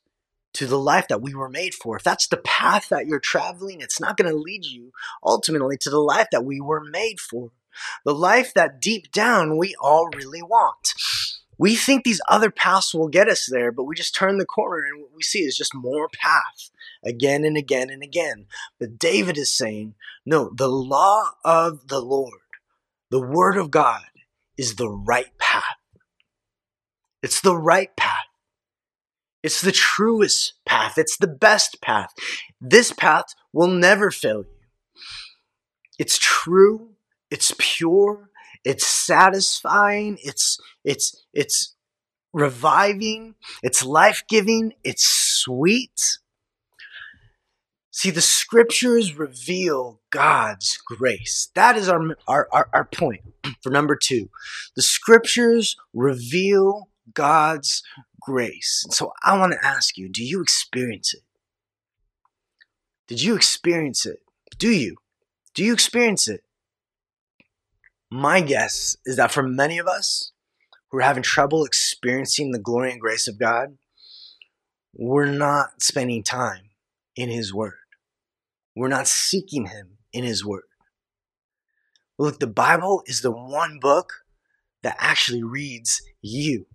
to 0.53 0.65
the 0.65 0.79
life 0.79 1.07
that 1.07 1.21
we 1.21 1.33
were 1.35 1.49
made 1.49 1.73
for. 1.73 1.95
If 1.95 2.03
that's 2.03 2.27
the 2.27 2.37
path 2.37 2.89
that 2.89 3.05
you're 3.05 3.19
traveling, 3.19 3.81
it's 3.81 3.99
not 3.99 4.17
going 4.17 4.29
to 4.29 4.35
lead 4.35 4.65
you 4.65 4.91
ultimately 5.23 5.77
to 5.77 5.89
the 5.89 5.99
life 5.99 6.27
that 6.31 6.43
we 6.43 6.59
were 6.59 6.83
made 6.83 7.19
for 7.19 7.51
the 8.05 8.13
life 8.13 8.53
that 8.53 8.81
deep 8.81 9.11
down 9.11 9.57
we 9.57 9.75
all 9.81 10.09
really 10.15 10.41
want. 10.41 10.93
We 11.57 11.75
think 11.75 12.03
these 12.03 12.21
other 12.29 12.49
paths 12.49 12.93
will 12.93 13.09
get 13.09 13.27
us 13.27 13.47
there, 13.51 13.71
but 13.71 13.83
we 13.83 13.93
just 13.95 14.15
turn 14.15 14.37
the 14.37 14.45
corner 14.45 14.85
and 14.85 15.01
what 15.01 15.11
we 15.13 15.23
see 15.23 15.39
is 15.39 15.57
just 15.57 15.75
more 15.75 16.07
path 16.07 16.71
again 17.03 17.43
and 17.43 17.57
again 17.57 17.89
and 17.89 18.01
again. 18.01 18.45
But 18.79 18.97
David 18.97 19.37
is 19.37 19.53
saying, 19.53 19.95
no, 20.25 20.51
the 20.55 20.69
law 20.69 21.31
of 21.43 21.89
the 21.89 21.99
Lord, 21.99 22.39
the 23.11 23.19
word 23.19 23.57
of 23.57 23.71
God, 23.71 24.05
is 24.57 24.75
the 24.75 24.89
right 24.89 25.37
path. 25.37 25.63
It's 27.21 27.41
the 27.41 27.57
right 27.57 27.93
path. 27.97 28.25
It's 29.43 29.61
the 29.61 29.71
truest 29.71 30.53
path. 30.65 30.97
It's 30.97 31.17
the 31.17 31.27
best 31.27 31.81
path. 31.81 32.13
This 32.59 32.91
path 32.91 33.33
will 33.53 33.67
never 33.67 34.11
fail 34.11 34.39
you. 34.39 34.55
It's 35.97 36.17
true. 36.17 36.91
It's 37.31 37.53
pure. 37.57 38.29
It's 38.63 38.85
satisfying. 38.85 40.17
It's, 40.21 40.59
it's, 40.83 41.25
it's 41.33 41.75
reviving. 42.33 43.35
It's 43.63 43.83
life 43.83 44.23
giving. 44.27 44.73
It's 44.83 45.05
sweet. 45.05 46.17
See, 47.91 48.11
the 48.11 48.21
scriptures 48.21 49.17
reveal 49.17 49.99
God's 50.09 50.77
grace. 50.77 51.49
That 51.55 51.75
is 51.75 51.89
our, 51.89 52.15
our, 52.27 52.47
our, 52.51 52.69
our, 52.71 52.85
point 52.85 53.21
for 53.61 53.71
number 53.71 53.95
two. 53.95 54.29
The 54.75 54.81
scriptures 54.81 55.75
reveal 55.93 56.89
God's 57.13 57.83
grace. 58.21 58.83
And 58.85 58.93
so 58.93 59.11
I 59.23 59.37
want 59.37 59.53
to 59.53 59.65
ask 59.65 59.97
you 59.97 60.07
do 60.07 60.23
you 60.23 60.41
experience 60.41 61.13
it? 61.13 61.23
Did 63.07 63.21
you 63.21 63.35
experience 63.35 64.05
it? 64.05 64.19
Do 64.57 64.69
you? 64.69 64.95
Do 65.53 65.63
you 65.63 65.73
experience 65.73 66.27
it? 66.27 66.43
My 68.11 68.41
guess 68.41 68.97
is 69.05 69.17
that 69.17 69.31
for 69.31 69.43
many 69.43 69.77
of 69.77 69.87
us 69.87 70.31
who 70.89 70.97
are 70.97 71.01
having 71.01 71.23
trouble 71.23 71.63
experiencing 71.63 72.51
the 72.51 72.59
glory 72.59 72.91
and 72.91 72.99
grace 72.99 73.27
of 73.27 73.39
God, 73.39 73.77
we're 74.93 75.25
not 75.25 75.81
spending 75.81 76.23
time 76.23 76.71
in 77.15 77.29
His 77.29 77.53
Word. 77.53 77.75
We're 78.75 78.87
not 78.87 79.07
seeking 79.07 79.67
Him 79.67 79.97
in 80.11 80.23
His 80.23 80.43
Word. 80.43 80.63
Look, 82.17 82.39
the 82.39 82.47
Bible 82.47 83.03
is 83.05 83.21
the 83.21 83.31
one 83.31 83.79
book 83.79 84.13
that 84.81 84.97
actually 84.99 85.43
reads 85.43 86.01
you. 86.21 86.65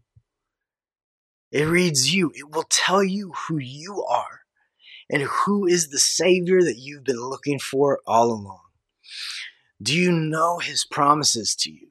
It 1.50 1.64
reads 1.64 2.14
you. 2.14 2.30
It 2.34 2.50
will 2.50 2.66
tell 2.68 3.02
you 3.02 3.32
who 3.32 3.58
you 3.58 4.04
are 4.08 4.40
and 5.10 5.22
who 5.22 5.66
is 5.66 5.88
the 5.88 5.98
Savior 5.98 6.62
that 6.62 6.78
you've 6.78 7.04
been 7.04 7.20
looking 7.20 7.58
for 7.58 8.00
all 8.06 8.30
along. 8.30 8.60
Do 9.84 9.94
you 9.94 10.12
know 10.12 10.60
His 10.60 10.86
promises 10.86 11.54
to 11.56 11.70
you? 11.70 11.88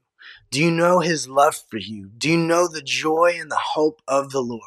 Do 0.49 0.59
you 0.59 0.71
know 0.71 0.99
His 0.99 1.27
love 1.27 1.55
for 1.69 1.77
you? 1.77 2.09
Do 2.17 2.27
you 2.27 2.37
know 2.37 2.67
the 2.67 2.81
joy 2.81 3.37
and 3.39 3.51
the 3.51 3.61
hope 3.75 4.01
of 4.07 4.31
the 4.31 4.41
Lord? 4.41 4.61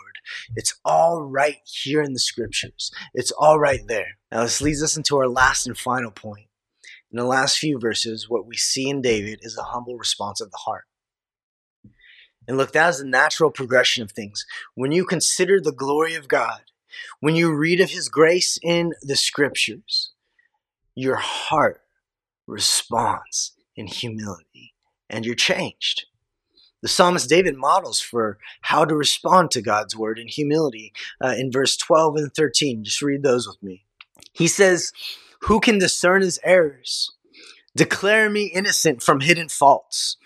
It's 0.54 0.78
all 0.84 1.22
right 1.22 1.56
here 1.64 2.02
in 2.02 2.12
the 2.12 2.20
scriptures. 2.20 2.92
It's 3.14 3.32
all 3.32 3.58
right 3.58 3.80
there. 3.88 4.18
Now, 4.30 4.44
this 4.44 4.60
leads 4.60 4.80
us 4.80 4.96
into 4.96 5.16
our 5.16 5.28
last 5.28 5.66
and 5.66 5.76
final 5.76 6.12
point. 6.12 6.46
In 7.10 7.18
the 7.18 7.24
last 7.24 7.58
few 7.58 7.80
verses, 7.80 8.30
what 8.30 8.46
we 8.46 8.56
see 8.56 8.88
in 8.88 9.02
David 9.02 9.40
is 9.42 9.58
a 9.58 9.64
humble 9.64 9.96
response 9.96 10.40
of 10.40 10.52
the 10.52 10.58
heart. 10.58 10.84
And 12.46 12.56
look, 12.56 12.72
that 12.72 12.90
is 12.90 12.98
the 12.98 13.06
natural 13.06 13.50
progression 13.50 14.04
of 14.04 14.12
things. 14.12 14.46
When 14.76 14.92
you 14.92 15.04
consider 15.04 15.60
the 15.60 15.72
glory 15.72 16.14
of 16.14 16.28
God, 16.28 16.60
when 17.18 17.34
you 17.34 17.52
read 17.52 17.80
of 17.80 17.90
his 17.90 18.08
grace 18.08 18.56
in 18.62 18.92
the 19.02 19.16
scriptures, 19.16 20.12
your 20.94 21.16
heart 21.16 21.80
responds 22.46 23.52
in 23.76 23.86
humility 23.86 24.74
and 25.08 25.24
you're 25.24 25.34
changed. 25.34 26.06
The 26.82 26.88
psalmist 26.88 27.28
David 27.28 27.56
models 27.56 28.00
for 28.00 28.38
how 28.62 28.84
to 28.84 28.94
respond 28.94 29.50
to 29.50 29.62
God's 29.62 29.96
word 29.96 30.18
in 30.18 30.28
humility 30.28 30.92
uh, 31.22 31.34
in 31.36 31.50
verse 31.50 31.76
12 31.76 32.16
and 32.16 32.34
13. 32.34 32.84
Just 32.84 33.02
read 33.02 33.22
those 33.22 33.48
with 33.48 33.62
me. 33.62 33.84
He 34.32 34.46
says, 34.46 34.92
Who 35.42 35.58
can 35.58 35.78
discern 35.78 36.22
his 36.22 36.38
errors? 36.44 37.10
Declare 37.74 38.30
me 38.30 38.46
innocent 38.46 39.02
from 39.02 39.20
hidden 39.20 39.48
faults. 39.48 40.16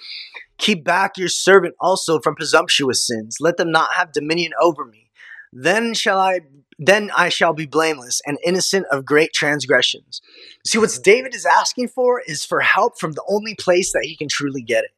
Keep 0.58 0.84
back 0.84 1.16
your 1.16 1.28
servant 1.28 1.74
also 1.80 2.20
from 2.20 2.34
presumptuous 2.34 3.06
sins. 3.06 3.38
Let 3.40 3.56
them 3.56 3.70
not 3.70 3.94
have 3.94 4.12
dominion 4.12 4.52
over 4.60 4.84
me. 4.84 5.10
Then 5.52 5.94
shall 5.94 6.18
I 6.18 6.40
then 6.82 7.10
I 7.14 7.28
shall 7.28 7.52
be 7.52 7.66
blameless 7.66 8.22
and 8.24 8.38
innocent 8.42 8.86
of 8.90 9.04
great 9.04 9.34
transgressions. 9.34 10.22
See, 10.66 10.78
what 10.78 10.98
David 11.04 11.34
is 11.34 11.44
asking 11.44 11.88
for 11.88 12.22
is 12.26 12.44
for 12.44 12.60
help 12.60 12.98
from 12.98 13.12
the 13.12 13.24
only 13.28 13.54
place 13.54 13.92
that 13.92 14.04
he 14.04 14.16
can 14.16 14.28
truly 14.28 14.62
get 14.62 14.84
it 14.84 14.90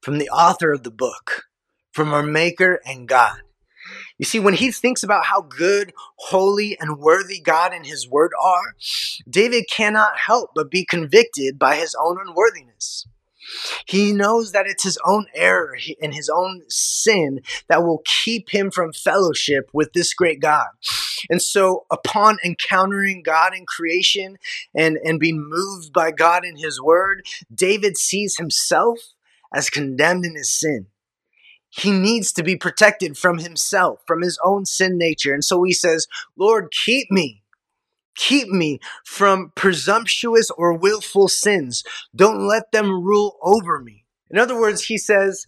from 0.00 0.18
the 0.18 0.30
author 0.30 0.72
of 0.72 0.82
the 0.84 0.90
book, 0.90 1.44
from 1.92 2.14
our 2.14 2.22
Maker 2.22 2.80
and 2.86 3.08
God. 3.08 3.40
You 4.18 4.24
see, 4.24 4.38
when 4.38 4.54
he 4.54 4.70
thinks 4.70 5.02
about 5.02 5.24
how 5.24 5.42
good, 5.42 5.92
holy, 6.16 6.78
and 6.78 6.98
worthy 6.98 7.40
God 7.40 7.72
and 7.72 7.84
his 7.84 8.08
word 8.08 8.30
are, 8.40 8.74
David 9.28 9.64
cannot 9.70 10.18
help 10.18 10.50
but 10.54 10.70
be 10.70 10.84
convicted 10.84 11.58
by 11.58 11.76
his 11.76 11.96
own 12.00 12.18
unworthiness. 12.24 13.06
He 13.86 14.12
knows 14.12 14.52
that 14.52 14.66
it's 14.66 14.84
his 14.84 14.98
own 15.04 15.26
error 15.34 15.76
and 16.00 16.14
his 16.14 16.28
own 16.28 16.62
sin 16.68 17.40
that 17.68 17.82
will 17.82 18.02
keep 18.04 18.50
him 18.50 18.70
from 18.70 18.92
fellowship 18.92 19.70
with 19.72 19.92
this 19.92 20.14
great 20.14 20.40
God. 20.40 20.68
And 21.28 21.42
so, 21.42 21.86
upon 21.90 22.38
encountering 22.44 23.22
God 23.22 23.54
in 23.54 23.66
creation 23.66 24.38
and, 24.74 24.98
and 25.04 25.20
being 25.20 25.44
moved 25.48 25.92
by 25.92 26.10
God 26.10 26.44
in 26.44 26.56
his 26.56 26.80
word, 26.80 27.26
David 27.54 27.96
sees 27.96 28.36
himself 28.36 28.98
as 29.54 29.70
condemned 29.70 30.24
in 30.24 30.36
his 30.36 30.52
sin. 30.52 30.86
He 31.68 31.92
needs 31.92 32.32
to 32.32 32.42
be 32.42 32.56
protected 32.56 33.16
from 33.16 33.38
himself, 33.38 34.00
from 34.06 34.22
his 34.22 34.38
own 34.44 34.66
sin 34.66 34.98
nature. 34.98 35.32
And 35.32 35.44
so 35.44 35.62
he 35.62 35.72
says, 35.72 36.06
Lord, 36.36 36.72
keep 36.84 37.10
me. 37.10 37.39
Keep 38.16 38.48
me 38.48 38.80
from 39.04 39.52
presumptuous 39.54 40.50
or 40.50 40.76
willful 40.76 41.28
sins. 41.28 41.84
Don't 42.14 42.46
let 42.46 42.72
them 42.72 43.04
rule 43.04 43.38
over 43.42 43.80
me. 43.80 44.04
In 44.30 44.38
other 44.38 44.58
words, 44.58 44.84
he 44.84 44.98
says, 44.98 45.46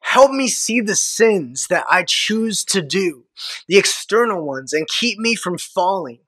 Help 0.00 0.32
me 0.32 0.48
see 0.48 0.80
the 0.80 0.96
sins 0.96 1.68
that 1.70 1.84
I 1.88 2.02
choose 2.02 2.64
to 2.66 2.82
do, 2.82 3.24
the 3.68 3.78
external 3.78 4.44
ones, 4.44 4.72
and 4.72 4.86
keep 4.88 5.16
me 5.18 5.36
from 5.36 5.58
falling. 5.58 6.18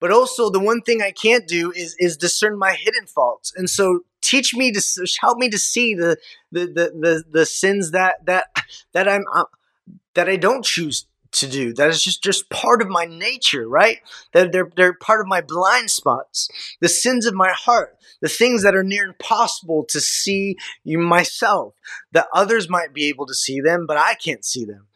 But 0.00 0.12
also, 0.12 0.50
the 0.50 0.60
one 0.60 0.82
thing 0.82 1.02
I 1.02 1.10
can't 1.10 1.46
do 1.46 1.72
is, 1.72 1.96
is 1.98 2.16
discern 2.16 2.56
my 2.56 2.74
hidden 2.74 3.06
faults. 3.06 3.52
And 3.56 3.68
so, 3.68 4.00
teach 4.20 4.54
me 4.54 4.70
to 4.72 5.06
help 5.20 5.38
me 5.38 5.50
to 5.50 5.58
see 5.58 5.94
the 5.94 6.16
the 6.52 6.66
the 6.66 6.92
the, 7.00 7.24
the 7.30 7.46
sins 7.46 7.90
that 7.90 8.24
that 8.26 8.46
that 8.92 9.08
I'm 9.08 9.24
uh, 9.34 9.44
that 10.14 10.28
I 10.28 10.36
don't 10.36 10.64
choose 10.64 11.07
to 11.32 11.48
do. 11.48 11.72
That 11.74 11.90
is 11.90 12.02
just 12.02 12.22
just 12.22 12.50
part 12.50 12.82
of 12.82 12.88
my 12.88 13.04
nature, 13.04 13.68
right? 13.68 13.98
That 14.32 14.52
they're 14.52 14.70
they're 14.76 14.94
part 14.94 15.20
of 15.20 15.26
my 15.26 15.40
blind 15.40 15.90
spots, 15.90 16.48
the 16.80 16.88
sins 16.88 17.26
of 17.26 17.34
my 17.34 17.50
heart, 17.52 17.96
the 18.20 18.28
things 18.28 18.62
that 18.62 18.74
are 18.74 18.84
near 18.84 19.04
impossible 19.04 19.84
to 19.90 20.00
see 20.00 20.56
you 20.84 20.98
myself. 20.98 21.74
That 22.12 22.28
others 22.34 22.68
might 22.68 22.92
be 22.92 23.06
able 23.08 23.26
to 23.26 23.34
see 23.34 23.60
them, 23.60 23.86
but 23.86 23.96
I 23.96 24.14
can't 24.14 24.44
see 24.44 24.64
them. 24.64 24.86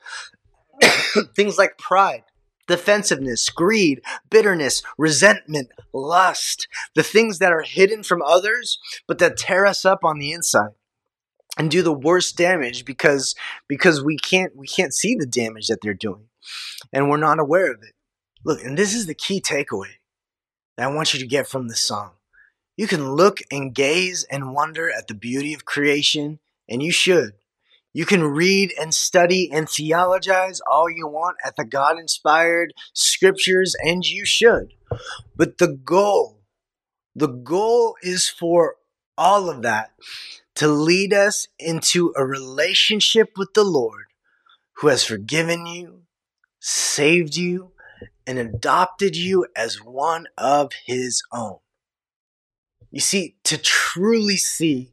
things 1.37 1.59
like 1.59 1.79
pride, 1.79 2.25
defensiveness, 2.66 3.49
greed, 3.49 4.01
bitterness, 4.31 4.83
resentment, 4.99 5.71
lust, 5.92 6.66
the 6.95 7.03
things 7.03 7.38
that 7.38 7.53
are 7.53 7.62
hidden 7.62 8.03
from 8.03 8.23
others, 8.23 8.79
but 9.07 9.18
that 9.18 9.37
tear 9.37 9.66
us 9.66 9.85
up 9.85 10.05
on 10.05 10.18
the 10.18 10.33
inside 10.33 10.71
and 11.59 11.71
do 11.71 11.83
the 11.83 11.93
worst 11.93 12.37
damage 12.37 12.85
because 12.85 13.35
because 13.69 14.03
we 14.03 14.17
can't 14.17 14.57
we 14.57 14.67
can't 14.67 14.95
see 14.95 15.15
the 15.15 15.27
damage 15.27 15.69
that 15.69 15.81
they're 15.83 15.95
doing 15.95 16.29
and 16.93 17.09
we're 17.09 17.17
not 17.17 17.38
aware 17.38 17.71
of 17.71 17.83
it. 17.83 17.95
Look 18.45 18.62
and 18.62 18.77
this 18.77 18.95
is 18.95 19.07
the 19.07 19.15
key 19.15 19.41
takeaway 19.41 19.95
that 20.77 20.88
i 20.88 20.95
want 20.95 21.12
you 21.12 21.21
to 21.21 21.27
get 21.27 21.47
from 21.47 21.69
this 21.69 21.81
song. 21.81 22.12
You 22.77 22.87
can 22.87 23.12
look 23.12 23.38
and 23.51 23.75
gaze 23.75 24.25
and 24.31 24.55
wonder 24.55 24.91
at 24.91 25.07
the 25.07 25.15
beauty 25.15 25.53
of 25.53 25.65
creation 25.65 26.38
and 26.69 26.83
you 26.83 26.91
should. 26.91 27.33
You 27.93 28.07
can 28.07 28.25
read 28.25 28.73
and 28.81 28.95
study 28.95 29.51
and 29.53 29.69
theologize 29.69 30.61
all 30.71 30.88
you 30.88 31.07
want 31.07 31.37
at 31.45 31.57
the 31.57 31.65
god 31.65 31.99
inspired 31.99 32.73
scriptures 32.95 33.77
and 33.79 34.03
you 34.05 34.25
should. 34.25 34.73
But 35.37 35.59
the 35.59 35.69
goal 35.69 36.38
the 37.15 37.29
goal 37.29 37.97
is 38.03 38.29
for 38.29 38.77
all 39.19 39.51
of 39.51 39.61
that 39.62 39.93
to 40.57 40.69
lead 40.69 41.12
us 41.12 41.49
into 41.59 42.12
a 42.17 42.25
relationship 42.25 43.33
with 43.37 43.55
the 43.55 43.65
Lord 43.65 44.05
who 44.77 44.88
has 44.88 45.05
forgiven 45.05 45.67
you, 45.67 46.03
saved 46.61 47.37
you, 47.37 47.73
and 48.27 48.38
adopted 48.38 49.17
you 49.17 49.47
as 49.57 49.83
one 49.83 50.27
of 50.37 50.73
his 50.87 51.23
own. 51.33 51.59
You 52.91 53.01
see, 53.01 53.37
to 53.45 53.57
truly 53.57 54.37
see 54.37 54.93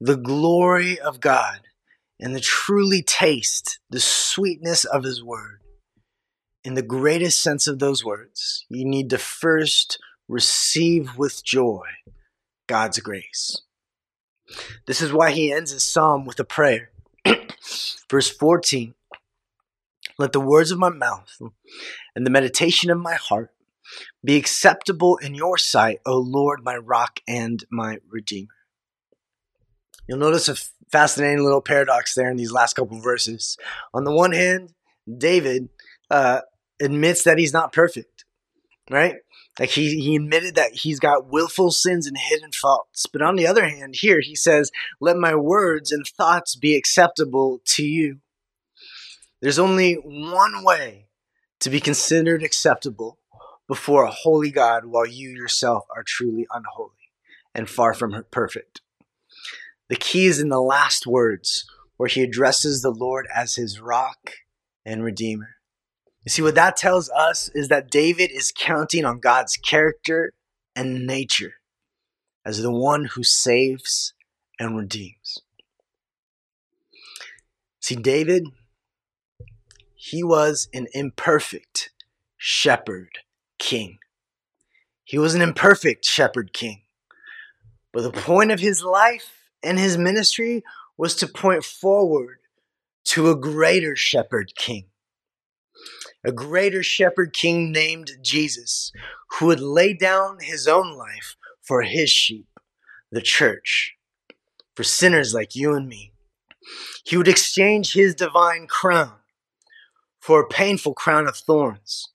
the 0.00 0.16
glory 0.16 0.98
of 0.98 1.20
God 1.20 1.60
and 2.18 2.34
to 2.34 2.40
truly 2.40 3.02
taste 3.02 3.78
the 3.88 4.00
sweetness 4.00 4.84
of 4.84 5.04
his 5.04 5.22
word, 5.22 5.60
in 6.64 6.74
the 6.74 6.82
greatest 6.82 7.40
sense 7.40 7.66
of 7.66 7.78
those 7.78 8.04
words, 8.04 8.66
you 8.68 8.84
need 8.84 9.08
to 9.10 9.18
first 9.18 9.98
receive 10.28 11.16
with 11.16 11.42
joy 11.44 11.86
God's 12.66 12.98
grace. 12.98 13.62
This 14.86 15.00
is 15.00 15.12
why 15.12 15.30
he 15.30 15.52
ends 15.52 15.70
his 15.70 15.84
psalm 15.84 16.24
with 16.24 16.40
a 16.40 16.44
prayer. 16.44 16.90
Verse 18.10 18.30
14 18.30 18.94
Let 20.18 20.32
the 20.32 20.40
words 20.40 20.70
of 20.70 20.78
my 20.78 20.88
mouth 20.88 21.40
and 22.14 22.26
the 22.26 22.30
meditation 22.30 22.90
of 22.90 22.98
my 22.98 23.14
heart 23.14 23.50
be 24.24 24.36
acceptable 24.36 25.16
in 25.16 25.34
your 25.34 25.58
sight, 25.58 26.00
O 26.06 26.18
Lord, 26.18 26.60
my 26.62 26.76
rock 26.76 27.20
and 27.26 27.64
my 27.70 27.98
redeemer. 28.08 28.48
You'll 30.06 30.18
notice 30.18 30.48
a 30.48 30.56
fascinating 30.90 31.44
little 31.44 31.60
paradox 31.60 32.14
there 32.14 32.30
in 32.30 32.36
these 32.36 32.52
last 32.52 32.74
couple 32.74 33.00
verses. 33.00 33.56
On 33.94 34.04
the 34.04 34.12
one 34.12 34.32
hand, 34.32 34.72
David 35.18 35.68
uh, 36.10 36.40
admits 36.80 37.24
that 37.24 37.38
he's 37.38 37.52
not 37.52 37.72
perfect, 37.72 38.24
right? 38.90 39.16
Like 39.58 39.70
he, 39.70 40.00
he 40.00 40.16
admitted 40.16 40.54
that 40.54 40.72
he's 40.72 41.00
got 41.00 41.26
willful 41.26 41.70
sins 41.70 42.06
and 42.06 42.16
hidden 42.16 42.52
faults. 42.52 43.06
But 43.06 43.22
on 43.22 43.36
the 43.36 43.46
other 43.46 43.68
hand, 43.68 43.96
here 43.96 44.20
he 44.20 44.34
says, 44.34 44.70
Let 45.00 45.16
my 45.16 45.34
words 45.34 45.92
and 45.92 46.06
thoughts 46.06 46.56
be 46.56 46.76
acceptable 46.76 47.60
to 47.66 47.84
you. 47.84 48.18
There's 49.42 49.58
only 49.58 49.94
one 49.94 50.64
way 50.64 51.08
to 51.60 51.70
be 51.70 51.80
considered 51.80 52.42
acceptable 52.42 53.18
before 53.66 54.04
a 54.04 54.10
holy 54.10 54.50
God 54.50 54.86
while 54.86 55.06
you 55.06 55.30
yourself 55.30 55.84
are 55.94 56.02
truly 56.02 56.46
unholy 56.52 56.90
and 57.54 57.68
far 57.68 57.94
from 57.94 58.24
perfect. 58.30 58.80
The 59.88 59.96
key 59.96 60.26
is 60.26 60.40
in 60.40 60.48
the 60.48 60.60
last 60.60 61.06
words 61.06 61.64
where 61.96 62.08
he 62.08 62.22
addresses 62.22 62.80
the 62.80 62.90
Lord 62.90 63.26
as 63.34 63.56
his 63.56 63.80
rock 63.80 64.32
and 64.84 65.04
redeemer. 65.04 65.56
You 66.24 66.30
see, 66.30 66.42
what 66.42 66.54
that 66.54 66.76
tells 66.76 67.08
us 67.10 67.48
is 67.54 67.68
that 67.68 67.90
David 67.90 68.30
is 68.30 68.52
counting 68.54 69.04
on 69.04 69.20
God's 69.20 69.56
character 69.56 70.34
and 70.76 71.06
nature 71.06 71.54
as 72.44 72.60
the 72.60 72.70
one 72.70 73.06
who 73.06 73.24
saves 73.24 74.12
and 74.58 74.76
redeems. 74.76 75.38
See, 77.80 77.96
David, 77.96 78.44
he 79.94 80.22
was 80.22 80.68
an 80.74 80.88
imperfect 80.92 81.90
shepherd 82.36 83.20
king. 83.58 83.98
He 85.04 85.18
was 85.18 85.34
an 85.34 85.40
imperfect 85.40 86.04
shepherd 86.04 86.52
king. 86.52 86.82
But 87.92 88.02
the 88.02 88.12
point 88.12 88.50
of 88.50 88.60
his 88.60 88.82
life 88.82 89.50
and 89.62 89.78
his 89.78 89.96
ministry 89.96 90.62
was 90.98 91.16
to 91.16 91.26
point 91.26 91.64
forward 91.64 92.38
to 93.04 93.30
a 93.30 93.36
greater 93.36 93.96
shepherd 93.96 94.52
king 94.54 94.89
a 96.24 96.32
greater 96.32 96.82
shepherd 96.82 97.32
king 97.32 97.72
named 97.72 98.10
Jesus, 98.22 98.92
who 99.30 99.46
would 99.46 99.60
lay 99.60 99.94
down 99.94 100.38
his 100.40 100.66
own 100.68 100.96
life 100.96 101.36
for 101.62 101.82
his 101.82 102.10
sheep, 102.10 102.46
the 103.10 103.22
church, 103.22 103.96
for 104.74 104.84
sinners 104.84 105.34
like 105.34 105.54
you 105.54 105.74
and 105.74 105.88
me. 105.88 106.12
He 107.04 107.16
would 107.16 107.28
exchange 107.28 107.94
his 107.94 108.14
divine 108.14 108.66
crown 108.66 109.14
for 110.20 110.40
a 110.40 110.48
painful 110.48 110.94
crown 110.94 111.26
of 111.26 111.36
thorns, 111.36 112.10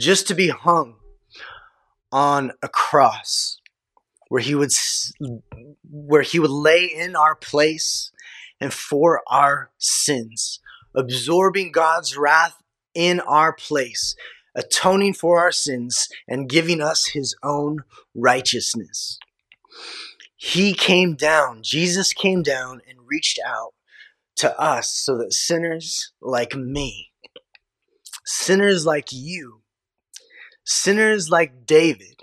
just 0.00 0.26
to 0.28 0.34
be 0.34 0.48
hung 0.48 0.96
on 2.10 2.52
a 2.62 2.68
cross 2.68 3.58
where 4.28 4.40
he 4.40 4.54
would 4.54 4.70
where 5.90 6.22
he 6.22 6.38
would 6.38 6.50
lay 6.50 6.84
in 6.86 7.14
our 7.14 7.34
place 7.34 8.10
and 8.60 8.72
for 8.72 9.20
our 9.26 9.70
sins 9.76 10.60
absorbing 10.94 11.72
God's 11.72 12.16
wrath 12.16 12.61
in 12.94 13.20
our 13.20 13.52
place, 13.52 14.14
atoning 14.54 15.14
for 15.14 15.38
our 15.38 15.52
sins 15.52 16.08
and 16.28 16.48
giving 16.48 16.80
us 16.80 17.08
his 17.08 17.34
own 17.42 17.84
righteousness. 18.14 19.18
He 20.36 20.74
came 20.74 21.14
down, 21.14 21.62
Jesus 21.62 22.12
came 22.12 22.42
down 22.42 22.80
and 22.88 22.98
reached 23.06 23.38
out 23.46 23.74
to 24.36 24.58
us 24.60 24.88
so 24.88 25.16
that 25.18 25.32
sinners 25.32 26.12
like 26.20 26.54
me, 26.54 27.12
sinners 28.24 28.84
like 28.84 29.12
you, 29.12 29.62
sinners 30.64 31.30
like 31.30 31.64
David, 31.64 32.22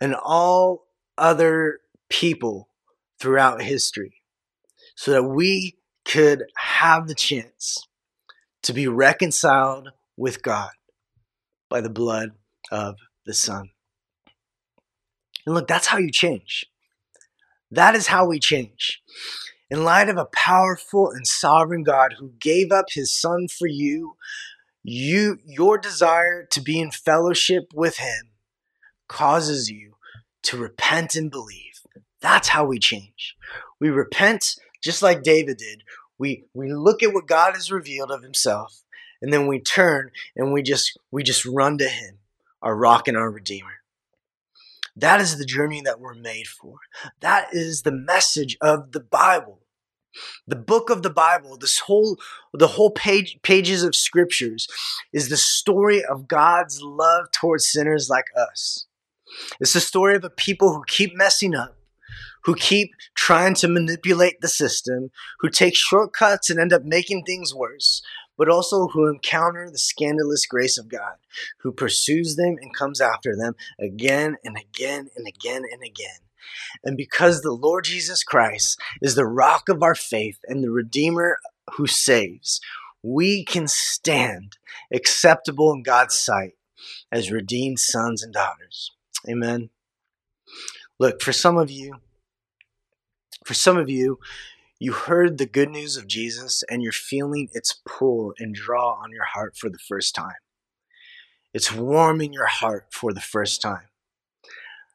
and 0.00 0.14
all 0.14 0.86
other 1.16 1.80
people 2.08 2.68
throughout 3.18 3.62
history, 3.62 4.22
so 4.94 5.12
that 5.12 5.22
we 5.22 5.76
could 6.04 6.44
have 6.56 7.08
the 7.08 7.14
chance 7.14 7.86
to 8.62 8.72
be 8.72 8.86
reconciled 8.86 9.90
with 10.16 10.42
God 10.42 10.70
by 11.68 11.80
the 11.80 11.90
blood 11.90 12.30
of 12.70 12.96
the 13.26 13.34
Son. 13.34 13.70
And 15.46 15.54
look, 15.54 15.66
that's 15.66 15.88
how 15.88 15.98
you 15.98 16.10
change. 16.10 16.66
That 17.70 17.94
is 17.94 18.08
how 18.08 18.26
we 18.26 18.38
change. 18.38 19.02
In 19.70 19.84
light 19.84 20.10
of 20.10 20.18
a 20.18 20.26
powerful 20.26 21.10
and 21.10 21.26
sovereign 21.26 21.82
God 21.82 22.16
who 22.18 22.32
gave 22.38 22.70
up 22.70 22.86
his 22.90 23.10
son 23.10 23.48
for 23.48 23.66
you, 23.66 24.16
you 24.82 25.38
your 25.46 25.78
desire 25.78 26.46
to 26.50 26.60
be 26.60 26.78
in 26.78 26.90
fellowship 26.90 27.64
with 27.74 27.96
him 27.96 28.32
causes 29.08 29.70
you 29.70 29.94
to 30.42 30.58
repent 30.58 31.14
and 31.14 31.30
believe. 31.30 31.80
That's 32.20 32.48
how 32.48 32.66
we 32.66 32.78
change. 32.78 33.36
We 33.80 33.88
repent 33.88 34.56
just 34.82 35.02
like 35.02 35.22
David 35.22 35.56
did 35.56 35.82
we 36.22 36.44
we 36.54 36.72
look 36.72 37.02
at 37.02 37.12
what 37.12 37.26
God 37.26 37.54
has 37.54 37.72
revealed 37.72 38.12
of 38.12 38.22
himself 38.22 38.84
and 39.20 39.32
then 39.32 39.48
we 39.48 39.58
turn 39.58 40.12
and 40.36 40.52
we 40.52 40.62
just 40.62 40.96
we 41.10 41.24
just 41.24 41.44
run 41.44 41.78
to 41.78 41.88
him 41.88 42.18
our 42.62 42.76
rock 42.76 43.08
and 43.08 43.16
our 43.16 43.28
redeemer. 43.28 43.80
That 44.94 45.20
is 45.20 45.36
the 45.36 45.44
journey 45.44 45.80
that 45.80 45.98
we're 45.98 46.14
made 46.14 46.46
for. 46.46 46.76
That 47.20 47.48
is 47.52 47.82
the 47.82 47.90
message 47.90 48.56
of 48.60 48.92
the 48.92 49.00
bible. 49.00 49.62
The 50.46 50.54
book 50.54 50.90
of 50.90 51.02
the 51.02 51.10
bible 51.10 51.58
this 51.58 51.80
whole 51.80 52.16
the 52.54 52.68
whole 52.68 52.92
page 52.92 53.40
pages 53.42 53.82
of 53.82 53.96
scriptures 53.96 54.68
is 55.12 55.28
the 55.28 55.36
story 55.36 56.04
of 56.04 56.28
god's 56.28 56.80
love 56.80 57.32
towards 57.32 57.66
sinners 57.66 58.08
like 58.08 58.26
us. 58.36 58.86
It's 59.58 59.72
the 59.72 59.80
story 59.80 60.14
of 60.14 60.22
a 60.22 60.30
people 60.30 60.72
who 60.72 60.84
keep 60.86 61.16
messing 61.16 61.56
up 61.56 61.81
who 62.44 62.54
keep 62.54 62.90
trying 63.14 63.54
to 63.54 63.68
manipulate 63.68 64.40
the 64.40 64.48
system, 64.48 65.10
who 65.40 65.48
take 65.48 65.74
shortcuts 65.76 66.50
and 66.50 66.58
end 66.58 66.72
up 66.72 66.84
making 66.84 67.24
things 67.24 67.54
worse, 67.54 68.02
but 68.36 68.48
also 68.48 68.88
who 68.88 69.08
encounter 69.08 69.70
the 69.70 69.78
scandalous 69.78 70.46
grace 70.46 70.78
of 70.78 70.88
God, 70.88 71.16
who 71.60 71.72
pursues 71.72 72.36
them 72.36 72.56
and 72.60 72.74
comes 72.74 73.00
after 73.00 73.36
them 73.36 73.54
again 73.80 74.36
and 74.44 74.56
again 74.56 75.08
and 75.16 75.26
again 75.26 75.62
and 75.70 75.82
again. 75.82 76.18
And 76.82 76.96
because 76.96 77.42
the 77.42 77.52
Lord 77.52 77.84
Jesus 77.84 78.24
Christ 78.24 78.80
is 79.00 79.14
the 79.14 79.26
rock 79.26 79.68
of 79.68 79.82
our 79.82 79.94
faith 79.94 80.38
and 80.48 80.62
the 80.62 80.70
Redeemer 80.70 81.38
who 81.74 81.86
saves, 81.86 82.60
we 83.02 83.44
can 83.44 83.68
stand 83.68 84.56
acceptable 84.92 85.72
in 85.72 85.82
God's 85.82 86.16
sight 86.16 86.54
as 87.10 87.30
redeemed 87.30 87.78
sons 87.78 88.22
and 88.22 88.32
daughters. 88.32 88.90
Amen. 89.28 89.70
Look, 90.98 91.20
for 91.20 91.32
some 91.32 91.56
of 91.56 91.70
you, 91.70 91.96
for 93.44 93.54
some 93.54 93.76
of 93.76 93.90
you, 93.90 94.18
you 94.78 94.92
heard 94.92 95.38
the 95.38 95.46
good 95.46 95.70
news 95.70 95.96
of 95.96 96.08
Jesus 96.08 96.64
and 96.68 96.82
you're 96.82 96.92
feeling 96.92 97.48
its 97.52 97.80
pull 97.86 98.34
and 98.38 98.54
draw 98.54 98.94
on 98.94 99.12
your 99.12 99.24
heart 99.24 99.56
for 99.56 99.70
the 99.70 99.78
first 99.78 100.14
time. 100.14 100.34
It's 101.54 101.72
warming 101.72 102.32
your 102.32 102.46
heart 102.46 102.86
for 102.90 103.12
the 103.12 103.20
first 103.20 103.62
time. 103.62 103.88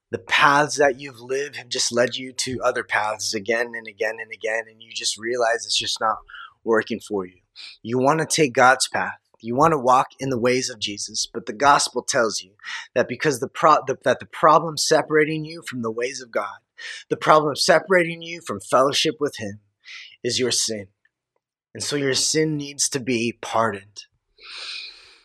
The 0.09 0.17
paths 0.17 0.77
that 0.77 0.99
you've 0.99 1.19
lived 1.19 1.57
have 1.57 1.69
just 1.69 1.91
led 1.91 2.15
you 2.15 2.33
to 2.33 2.61
other 2.63 2.83
paths 2.83 3.33
again 3.33 3.73
and 3.75 3.87
again 3.87 4.17
and 4.21 4.31
again, 4.31 4.63
and 4.69 4.81
you 4.81 4.91
just 4.93 5.17
realize 5.17 5.65
it's 5.65 5.77
just 5.77 5.99
not 5.99 6.17
working 6.63 6.99
for 6.99 7.25
you. 7.25 7.39
You 7.83 7.97
want 7.97 8.19
to 8.19 8.25
take 8.25 8.53
God's 8.53 8.87
path. 8.87 9.19
You 9.41 9.55
want 9.55 9.73
to 9.73 9.77
walk 9.77 10.07
in 10.19 10.29
the 10.29 10.39
ways 10.39 10.69
of 10.69 10.79
Jesus, 10.79 11.27
but 11.31 11.45
the 11.45 11.53
gospel 11.53 12.01
tells 12.01 12.41
you 12.41 12.53
that 12.95 13.07
because 13.07 13.39
the, 13.39 13.47
pro- 13.47 13.83
the, 13.85 13.97
that 14.03 14.19
the 14.19 14.25
problem 14.25 14.77
separating 14.77 15.45
you 15.45 15.61
from 15.61 15.81
the 15.81 15.91
ways 15.91 16.21
of 16.21 16.31
God 16.31 16.57
the 17.09 17.17
problem 17.17 17.51
of 17.51 17.59
separating 17.59 18.21
you 18.21 18.41
from 18.45 18.59
fellowship 18.59 19.15
with 19.19 19.38
Him 19.38 19.61
is 20.23 20.39
your 20.39 20.51
sin. 20.51 20.88
And 21.73 21.84
so 21.84 21.95
your 21.95 22.13
sin 22.13 22.57
needs 22.57 22.89
to 22.89 22.99
be 22.99 23.38
pardoned. 23.41 24.05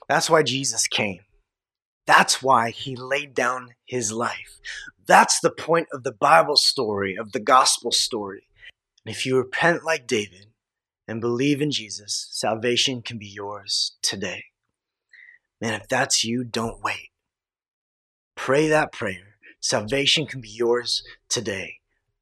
That's 0.09 0.29
why 0.29 0.43
Jesus 0.43 0.87
came. 0.87 1.21
That's 2.07 2.43
why 2.43 2.71
he 2.71 2.97
laid 2.97 3.35
down 3.35 3.71
his 3.87 4.13
life. 4.13 4.61
That's 5.07 5.41
the 5.41 5.51
point 5.51 5.89
of 5.93 6.03
the 6.03 6.13
Bible 6.13 6.57
story, 6.57 7.17
of 7.17 7.33
the 7.33 7.41
gospel 7.41 7.93
story. 7.93 8.49
And 9.07 9.15
if 9.15 9.25
you 9.25 9.37
repent 9.37 9.85
like 9.85 10.07
David 10.07 10.49
and 11.07 11.21
believe 11.21 11.63
in 11.63 11.71
Jesus, 11.71 12.29
salvation 12.33 13.03
can 13.03 13.19
be 13.19 13.29
yours 13.29 13.97
today. 14.03 14.45
Man, 15.61 15.75
if 15.75 15.89
that's 15.89 16.25
you, 16.25 16.45
don't 16.45 16.83
wait. 16.83 17.11
Pray 18.35 18.69
that 18.69 18.93
prayer 18.93 19.32
Salvation 19.63 20.27
can 20.27 20.41
be 20.41 20.49
yours 20.49 21.05
today. 21.29 21.77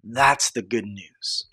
That's 0.04 0.50
the 0.50 0.60
good 0.60 0.84
news. 0.84 1.46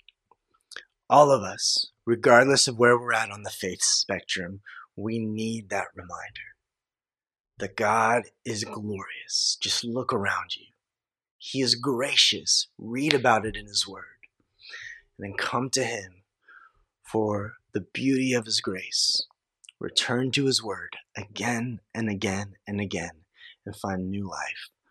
All 1.08 1.30
of 1.30 1.42
us, 1.42 1.92
regardless 2.04 2.68
of 2.68 2.78
where 2.78 2.98
we're 2.98 3.14
at 3.14 3.30
on 3.30 3.42
the 3.42 3.50
faith 3.50 3.82
spectrum, 3.82 4.60
we 4.96 5.18
need 5.18 5.70
that 5.70 5.86
reminder 5.94 6.52
that 7.58 7.74
God 7.74 8.24
is 8.44 8.64
glorious. 8.64 9.56
Just 9.62 9.82
look 9.82 10.12
around 10.12 10.56
you. 10.56 10.66
He 11.38 11.62
is 11.62 11.74
gracious. 11.74 12.68
Read 12.76 13.14
about 13.14 13.46
it 13.46 13.56
in 13.56 13.66
His 13.66 13.88
Word. 13.88 14.04
And 15.18 15.24
then 15.24 15.38
come 15.38 15.70
to 15.70 15.84
Him 15.84 16.22
for 17.02 17.54
the 17.72 17.86
beauty 17.94 18.34
of 18.34 18.44
His 18.44 18.60
grace. 18.60 19.22
Return 19.80 20.32
to 20.32 20.44
His 20.44 20.62
Word 20.62 20.98
again 21.16 21.80
and 21.94 22.10
again 22.10 22.56
and 22.66 22.78
again 22.78 23.22
and 23.64 23.74
find 23.74 24.10
new 24.10 24.28
life 24.28 24.68